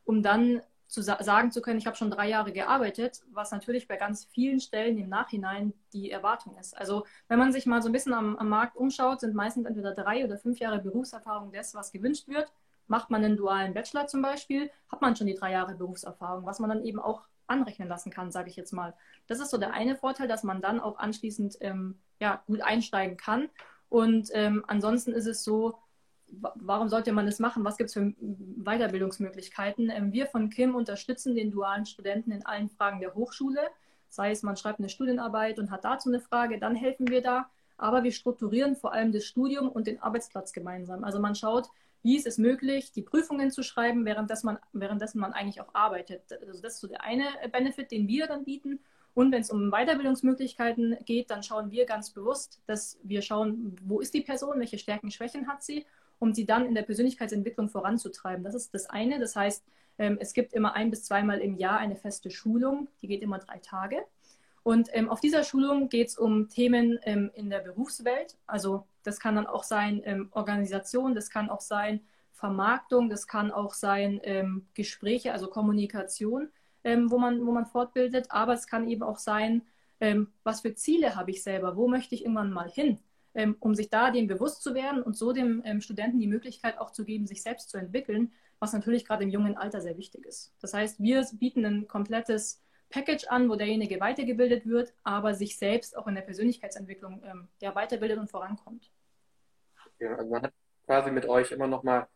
um 0.05 0.21
dann 0.21 0.61
zu 0.87 1.01
sa 1.01 1.21
sagen 1.23 1.51
zu 1.51 1.61
können, 1.61 1.79
ich 1.79 1.87
habe 1.87 1.97
schon 1.97 2.11
drei 2.11 2.29
Jahre 2.29 2.51
gearbeitet, 2.51 3.23
was 3.31 3.51
natürlich 3.51 3.87
bei 3.87 3.97
ganz 3.97 4.25
vielen 4.25 4.59
Stellen 4.59 4.97
im 4.99 5.09
Nachhinein 5.09 5.73
die 5.91 6.11
Erwartung 6.11 6.55
ist. 6.57 6.77
Also 6.77 7.05
wenn 7.27 7.39
man 7.39 7.51
sich 7.51 7.65
mal 7.65 7.81
so 7.81 7.89
ein 7.89 7.93
bisschen 7.93 8.13
am, 8.13 8.37
am 8.37 8.49
Markt 8.49 8.75
umschaut, 8.75 9.21
sind 9.21 9.33
meistens 9.33 9.65
entweder 9.65 9.95
drei 9.95 10.23
oder 10.23 10.37
fünf 10.37 10.59
Jahre 10.59 10.79
Berufserfahrung 10.79 11.51
das, 11.51 11.73
was 11.73 11.91
gewünscht 11.91 12.27
wird. 12.27 12.53
Macht 12.87 13.09
man 13.09 13.23
einen 13.23 13.37
dualen 13.37 13.73
Bachelor 13.73 14.05
zum 14.07 14.21
Beispiel, 14.21 14.69
hat 14.89 15.01
man 15.01 15.15
schon 15.15 15.25
die 15.25 15.33
drei 15.33 15.53
Jahre 15.53 15.73
Berufserfahrung, 15.73 16.45
was 16.45 16.59
man 16.59 16.69
dann 16.69 16.83
eben 16.83 16.99
auch 16.99 17.23
anrechnen 17.47 17.87
lassen 17.87 18.11
kann, 18.11 18.31
sage 18.31 18.49
ich 18.49 18.55
jetzt 18.55 18.71
mal. 18.71 18.93
Das 19.25 19.39
ist 19.39 19.49
so 19.49 19.57
der 19.57 19.73
eine 19.73 19.95
Vorteil, 19.95 20.27
dass 20.27 20.43
man 20.43 20.61
dann 20.61 20.79
auch 20.79 20.99
anschließend 20.99 21.57
ähm, 21.61 21.99
ja, 22.19 22.43
gut 22.47 22.61
einsteigen 22.61 23.17
kann. 23.17 23.49
Und 23.89 24.29
ähm, 24.33 24.63
ansonsten 24.67 25.11
ist 25.11 25.27
es 25.27 25.43
so, 25.43 25.77
warum 26.27 26.89
sollte 26.89 27.11
man 27.11 27.25
das 27.25 27.39
machen? 27.39 27.63
Was 27.63 27.77
gibt 27.77 27.89
es 27.89 27.93
für 27.93 28.13
Weiterbildungsmöglichkeiten? 28.19 29.89
Ähm, 29.89 30.11
wir 30.11 30.27
von 30.27 30.49
Kim 30.49 30.75
unterstützen 30.75 31.35
den 31.35 31.51
dualen 31.51 31.85
Studenten 31.85 32.31
in 32.31 32.45
allen 32.45 32.69
Fragen 32.69 32.99
der 32.99 33.13
Hochschule. 33.13 33.61
Sei 34.09 34.31
es, 34.31 34.43
man 34.43 34.57
schreibt 34.57 34.79
eine 34.79 34.89
Studienarbeit 34.89 35.59
und 35.59 35.71
hat 35.71 35.85
dazu 35.85 36.09
eine 36.09 36.19
Frage, 36.19 36.59
dann 36.59 36.75
helfen 36.75 37.07
wir 37.09 37.21
da. 37.21 37.49
Aber 37.77 38.03
wir 38.03 38.11
strukturieren 38.11 38.75
vor 38.75 38.93
allem 38.93 39.11
das 39.11 39.25
Studium 39.25 39.69
und 39.69 39.87
den 39.87 40.01
Arbeitsplatz 40.01 40.53
gemeinsam. 40.53 41.03
Also 41.03 41.19
man 41.19 41.35
schaut, 41.35 41.67
wie 42.03 42.17
ist 42.17 42.27
es 42.27 42.37
möglich, 42.37 42.91
die 42.91 43.01
Prüfungen 43.01 43.49
zu 43.49 43.63
schreiben, 43.63 44.05
währenddessen 44.05 44.47
man, 44.47 44.59
währenddessen 44.73 45.19
man 45.19 45.33
eigentlich 45.33 45.61
auch 45.61 45.73
arbeitet. 45.73 46.21
Also 46.31 46.61
das 46.61 46.75
ist 46.75 46.81
so 46.81 46.87
der 46.87 47.03
eine 47.03 47.25
Benefit, 47.51 47.91
den 47.91 48.07
wir 48.07 48.27
dann 48.27 48.43
bieten. 48.43 48.79
Und 49.13 49.31
wenn 49.31 49.41
es 49.41 49.51
um 49.51 49.69
Weiterbildungsmöglichkeiten 49.69 50.97
geht, 51.05 51.29
dann 51.29 51.43
schauen 51.43 51.71
wir 51.71 51.85
ganz 51.85 52.09
bewusst, 52.09 52.61
dass 52.65 52.97
wir 53.03 53.21
schauen, 53.21 53.75
wo 53.83 53.99
ist 53.99 54.13
die 54.13 54.21
Person, 54.21 54.59
welche 54.59 54.79
Stärken, 54.79 55.11
Schwächen 55.11 55.47
hat 55.47 55.63
sie 55.63 55.85
um 56.23 56.33
sie 56.33 56.45
dann 56.45 56.65
in 56.65 56.73
der 56.73 56.83
Persönlichkeitsentwicklung 56.83 57.69
voranzutreiben. 57.69 58.43
Das 58.45 58.55
ist 58.55 58.73
das 58.73 58.89
eine. 58.89 59.19
Das 59.19 59.35
heißt, 59.35 59.61
ähm, 59.99 60.17
es 60.21 60.33
gibt 60.33 60.53
immer 60.53 60.73
ein 60.73 60.89
bis 60.89 61.03
zweimal 61.03 61.39
im 61.39 61.57
Jahr 61.57 61.77
eine 61.77 61.97
feste 61.97 62.31
Schulung, 62.31 62.87
die 63.01 63.07
geht 63.07 63.21
immer 63.21 63.39
drei 63.39 63.57
Tage. 63.57 63.97
Und 64.63 64.87
ähm, 64.93 65.09
auf 65.09 65.19
dieser 65.19 65.43
Schulung 65.43 65.89
geht 65.89 66.07
es 66.07 66.17
um 66.17 66.47
Themen 66.47 66.97
ähm, 67.03 67.29
in 67.33 67.49
der 67.49 67.59
Berufswelt. 67.59 68.37
Also 68.47 68.87
das 69.03 69.19
kann 69.19 69.35
dann 69.35 69.47
auch 69.47 69.63
sein 69.63 70.01
ähm, 70.05 70.29
Organisation, 70.31 71.13
das 71.13 71.29
kann 71.29 71.49
auch 71.49 71.59
sein 71.59 71.99
Vermarktung, 72.31 73.09
das 73.09 73.27
kann 73.27 73.51
auch 73.51 73.73
sein 73.73 74.21
ähm, 74.23 74.65
Gespräche, 74.73 75.33
also 75.33 75.47
Kommunikation, 75.47 76.49
ähm, 76.83 77.11
wo, 77.11 77.17
man, 77.17 77.45
wo 77.45 77.51
man 77.51 77.65
fortbildet. 77.65 78.27
Aber 78.29 78.53
es 78.53 78.67
kann 78.67 78.87
eben 78.87 79.03
auch 79.03 79.17
sein, 79.17 79.63
was 80.43 80.59
für 80.59 80.75
Ziele 80.75 81.15
habe 81.15 81.31
ich 81.31 81.43
selber, 81.43 81.77
wo 81.77 81.87
möchte 81.87 82.13
ich 82.13 82.23
irgendwann 82.23 82.51
mal 82.51 82.69
hin 82.69 82.99
ähm, 83.35 83.55
um 83.59 83.75
sich 83.75 83.89
da 83.89 84.11
dem 84.11 84.27
bewusst 84.27 84.61
zu 84.61 84.73
werden 84.75 85.01
und 85.01 85.17
so 85.17 85.33
dem 85.33 85.61
ähm, 85.65 85.81
Studenten 85.81 86.19
die 86.19 86.27
Möglichkeit 86.27 86.77
auch 86.77 86.91
zu 86.91 87.03
geben, 87.03 87.27
sich 87.27 87.41
selbst 87.41 87.69
zu 87.69 87.77
entwickeln, 87.77 88.31
was 88.59 88.73
natürlich 88.73 89.05
gerade 89.05 89.23
im 89.23 89.29
jungen 89.29 89.57
Alter 89.57 89.81
sehr 89.81 89.97
wichtig 89.97 90.25
ist. 90.25 90.53
Das 90.61 90.73
heißt, 90.73 91.01
wir 91.01 91.25
bieten 91.33 91.65
ein 91.65 91.87
komplettes 91.87 92.61
Package 92.89 93.27
an, 93.27 93.49
wo 93.49 93.55
derjenige 93.55 93.99
weitergebildet 93.99 94.67
wird, 94.67 94.93
aber 95.03 95.33
sich 95.33 95.57
selbst 95.57 95.97
auch 95.97 96.07
in 96.07 96.15
der 96.15 96.21
Persönlichkeitsentwicklung 96.21 97.23
ähm, 97.25 97.47
ja, 97.59 97.73
weiterbildet 97.73 98.19
und 98.19 98.29
vorankommt. 98.29 98.91
Ja, 99.99 100.15
also 100.15 100.29
man 100.29 100.43
hat 100.43 100.53
quasi 100.85 101.11
mit 101.11 101.27
euch 101.27 101.51
immer 101.51 101.67
noch 101.67 101.83
mal 101.83 102.07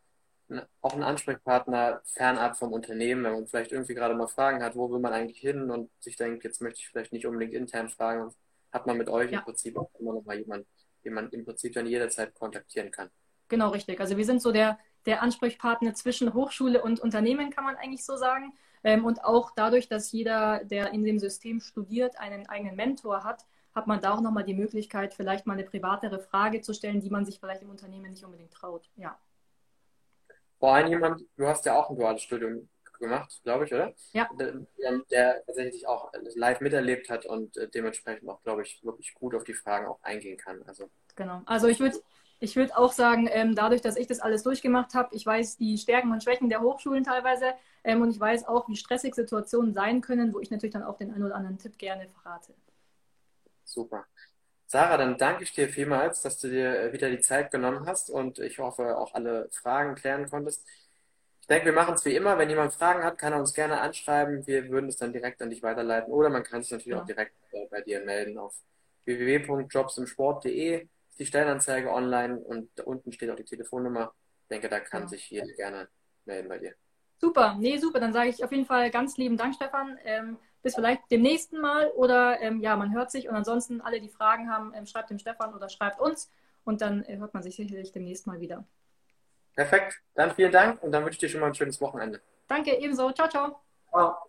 auch 0.80 0.94
ein 0.94 1.02
Ansprechpartner 1.02 2.00
fernab 2.04 2.56
vom 2.56 2.72
Unternehmen, 2.72 3.24
wenn 3.24 3.32
man 3.32 3.46
vielleicht 3.46 3.72
irgendwie 3.72 3.94
gerade 3.94 4.14
mal 4.14 4.28
Fragen 4.28 4.62
hat, 4.62 4.76
wo 4.76 4.90
will 4.90 4.98
man 4.98 5.12
eigentlich 5.12 5.38
hin 5.38 5.70
und 5.70 5.90
sich 6.00 6.16
denkt, 6.16 6.44
jetzt 6.44 6.62
möchte 6.62 6.80
ich 6.80 6.88
vielleicht 6.88 7.12
nicht 7.12 7.26
unbedingt 7.26 7.54
intern 7.54 7.88
fragen, 7.88 8.32
hat 8.72 8.86
man 8.86 8.96
mit 8.96 9.08
euch 9.08 9.30
ja. 9.30 9.38
im 9.38 9.44
Prinzip 9.44 9.76
auch 9.76 9.90
immer 9.98 10.14
noch 10.14 10.24
mal 10.24 10.38
jemanden, 10.38 10.66
den 11.04 11.14
man 11.14 11.28
im 11.30 11.44
Prinzip 11.44 11.74
dann 11.74 11.86
jederzeit 11.86 12.34
kontaktieren 12.34 12.90
kann. 12.90 13.10
Genau, 13.48 13.70
richtig. 13.70 14.00
Also 14.00 14.16
wir 14.16 14.24
sind 14.24 14.42
so 14.42 14.52
der, 14.52 14.78
der 15.06 15.22
Ansprechpartner 15.22 15.94
zwischen 15.94 16.34
Hochschule 16.34 16.82
und 16.82 17.00
Unternehmen, 17.00 17.50
kann 17.50 17.64
man 17.64 17.76
eigentlich 17.76 18.04
so 18.04 18.16
sagen. 18.16 18.52
Ähm, 18.84 19.04
und 19.04 19.24
auch 19.24 19.50
dadurch, 19.56 19.88
dass 19.88 20.12
jeder, 20.12 20.64
der 20.64 20.92
in 20.92 21.04
dem 21.04 21.18
System 21.18 21.60
studiert, 21.60 22.18
einen 22.18 22.46
eigenen 22.48 22.76
Mentor 22.76 23.24
hat, 23.24 23.46
hat 23.74 23.86
man 23.86 24.00
da 24.00 24.14
auch 24.14 24.20
nochmal 24.20 24.44
die 24.44 24.54
Möglichkeit, 24.54 25.14
vielleicht 25.14 25.46
mal 25.46 25.54
eine 25.54 25.64
privatere 25.64 26.18
Frage 26.18 26.60
zu 26.60 26.74
stellen, 26.74 27.00
die 27.00 27.10
man 27.10 27.24
sich 27.24 27.38
vielleicht 27.38 27.62
im 27.62 27.70
Unternehmen 27.70 28.10
nicht 28.10 28.24
unbedingt 28.24 28.52
traut. 28.52 28.90
Ja. 28.96 29.18
Vor 30.58 30.74
allem 30.74 30.88
jemand, 30.88 31.22
du 31.36 31.46
hast 31.46 31.64
ja 31.66 31.78
auch 31.78 31.90
ein 31.90 31.96
duales 31.96 32.22
Studium 32.22 32.68
gemacht, 32.98 33.40
glaube 33.44 33.64
ich, 33.64 33.72
oder? 33.72 33.94
Ja. 34.12 34.28
Der, 34.38 34.54
der, 35.10 35.44
tatsächlich 35.46 35.86
auch 35.86 36.12
live 36.34 36.60
miterlebt 36.60 37.08
hat 37.08 37.26
und 37.26 37.56
äh, 37.56 37.68
dementsprechend 37.68 38.28
auch, 38.28 38.42
glaube 38.42 38.62
ich, 38.62 38.82
wirklich 38.82 39.14
gut 39.14 39.34
auf 39.34 39.44
die 39.44 39.54
Fragen 39.54 39.86
auch 39.86 40.02
eingehen 40.02 40.36
kann. 40.36 40.62
Also, 40.66 40.90
genau. 41.14 41.42
Also 41.46 41.68
ich 41.68 41.78
würde 41.78 42.00
ich 42.40 42.54
würde 42.54 42.76
auch 42.76 42.92
sagen, 42.92 43.28
ähm, 43.30 43.56
dadurch, 43.56 43.80
dass 43.80 43.96
ich 43.96 44.06
das 44.06 44.20
alles 44.20 44.44
durchgemacht 44.44 44.94
habe, 44.94 45.14
ich 45.14 45.26
weiß 45.26 45.56
die 45.56 45.76
Stärken 45.76 46.12
und 46.12 46.22
Schwächen 46.22 46.48
der 46.48 46.60
Hochschulen 46.60 47.02
teilweise 47.02 47.54
ähm, 47.82 48.00
und 48.00 48.10
ich 48.10 48.20
weiß 48.20 48.46
auch, 48.46 48.68
wie 48.68 48.76
stressig 48.76 49.14
Situationen 49.14 49.74
sein 49.74 50.00
können, 50.00 50.32
wo 50.32 50.38
ich 50.38 50.50
natürlich 50.50 50.72
dann 50.72 50.84
auch 50.84 50.96
den 50.96 51.12
einen 51.12 51.24
oder 51.24 51.34
anderen 51.34 51.58
Tipp 51.58 51.76
gerne 51.78 52.08
verrate. 52.08 52.54
Super. 53.64 54.06
Sarah, 54.70 54.98
dann 54.98 55.16
danke 55.16 55.44
ich 55.44 55.52
dir 55.52 55.70
vielmals, 55.70 56.20
dass 56.20 56.38
du 56.38 56.48
dir 56.48 56.78
äh, 56.78 56.92
wieder 56.92 57.08
die 57.08 57.20
Zeit 57.20 57.50
genommen 57.50 57.86
hast 57.86 58.10
und 58.10 58.38
ich 58.38 58.58
hoffe 58.58 58.98
auch 58.98 59.14
alle 59.14 59.48
Fragen 59.50 59.94
klären 59.94 60.28
konntest. 60.28 60.62
Ich 61.40 61.46
denke, 61.46 61.64
wir 61.64 61.72
machen 61.72 61.94
es 61.94 62.04
wie 62.04 62.14
immer. 62.14 62.36
Wenn 62.36 62.50
jemand 62.50 62.74
Fragen 62.74 63.02
hat, 63.02 63.16
kann 63.16 63.32
er 63.32 63.40
uns 63.40 63.54
gerne 63.54 63.80
anschreiben. 63.80 64.46
Wir 64.46 64.68
würden 64.68 64.90
es 64.90 64.98
dann 64.98 65.14
direkt 65.14 65.40
an 65.40 65.48
dich 65.48 65.62
weiterleiten 65.62 66.12
oder 66.12 66.28
man 66.28 66.42
kann 66.42 66.62
sich 66.62 66.70
natürlich 66.70 66.96
ja. 66.96 67.00
auch 67.00 67.06
direkt 67.06 67.32
äh, 67.52 67.66
bei 67.70 67.80
dir 67.80 68.04
melden 68.04 68.36
auf 68.36 68.54
www.jobsimsport.de 69.06 70.86
die 71.18 71.26
Stellenanzeige 71.26 71.90
online 71.90 72.38
und 72.38 72.68
da 72.76 72.84
unten 72.84 73.10
steht 73.10 73.30
auch 73.30 73.36
die 73.36 73.44
Telefonnummer. 73.44 74.12
Ich 74.42 74.48
denke, 74.48 74.68
da 74.68 74.80
kann 74.80 75.02
ja. 75.04 75.08
sich 75.08 75.30
jeder 75.30 75.50
gerne 75.56 75.88
melden 76.26 76.48
bei 76.48 76.58
dir. 76.58 76.74
Super, 77.16 77.56
nee, 77.58 77.78
super. 77.78 78.00
Dann 78.00 78.12
sage 78.12 78.28
ich 78.28 78.44
auf 78.44 78.52
jeden 78.52 78.66
Fall 78.66 78.90
ganz 78.90 79.16
lieben 79.16 79.38
Dank, 79.38 79.54
Stefan. 79.54 79.98
Ähm, 80.04 80.36
bis 80.62 80.74
vielleicht 80.74 81.10
dem 81.10 81.22
nächsten 81.22 81.60
Mal 81.60 81.88
oder 81.90 82.40
ähm, 82.40 82.60
ja, 82.60 82.76
man 82.76 82.92
hört 82.92 83.10
sich 83.10 83.28
und 83.28 83.34
ansonsten 83.34 83.80
alle, 83.80 84.00
die 84.00 84.08
Fragen 84.08 84.50
haben, 84.50 84.72
ähm, 84.74 84.86
schreibt 84.86 85.10
dem 85.10 85.18
Stefan 85.18 85.54
oder 85.54 85.68
schreibt 85.68 86.00
uns 86.00 86.30
und 86.64 86.80
dann 86.80 87.04
äh, 87.04 87.16
hört 87.16 87.34
man 87.34 87.42
sich 87.42 87.56
sicherlich 87.56 87.92
demnächst 87.92 88.26
mal 88.26 88.40
wieder. 88.40 88.64
Perfekt, 89.54 90.00
dann 90.14 90.34
vielen 90.34 90.52
Dank 90.52 90.82
und 90.82 90.92
dann 90.92 91.04
wünsche 91.04 91.16
ich 91.16 91.20
dir 91.20 91.28
schon 91.28 91.40
mal 91.40 91.48
ein 91.48 91.54
schönes 91.54 91.80
Wochenende. 91.80 92.20
Danke, 92.46 92.76
ebenso. 92.78 93.10
Ciao, 93.12 93.28
ciao. 93.28 93.60
Ciao. 93.90 94.27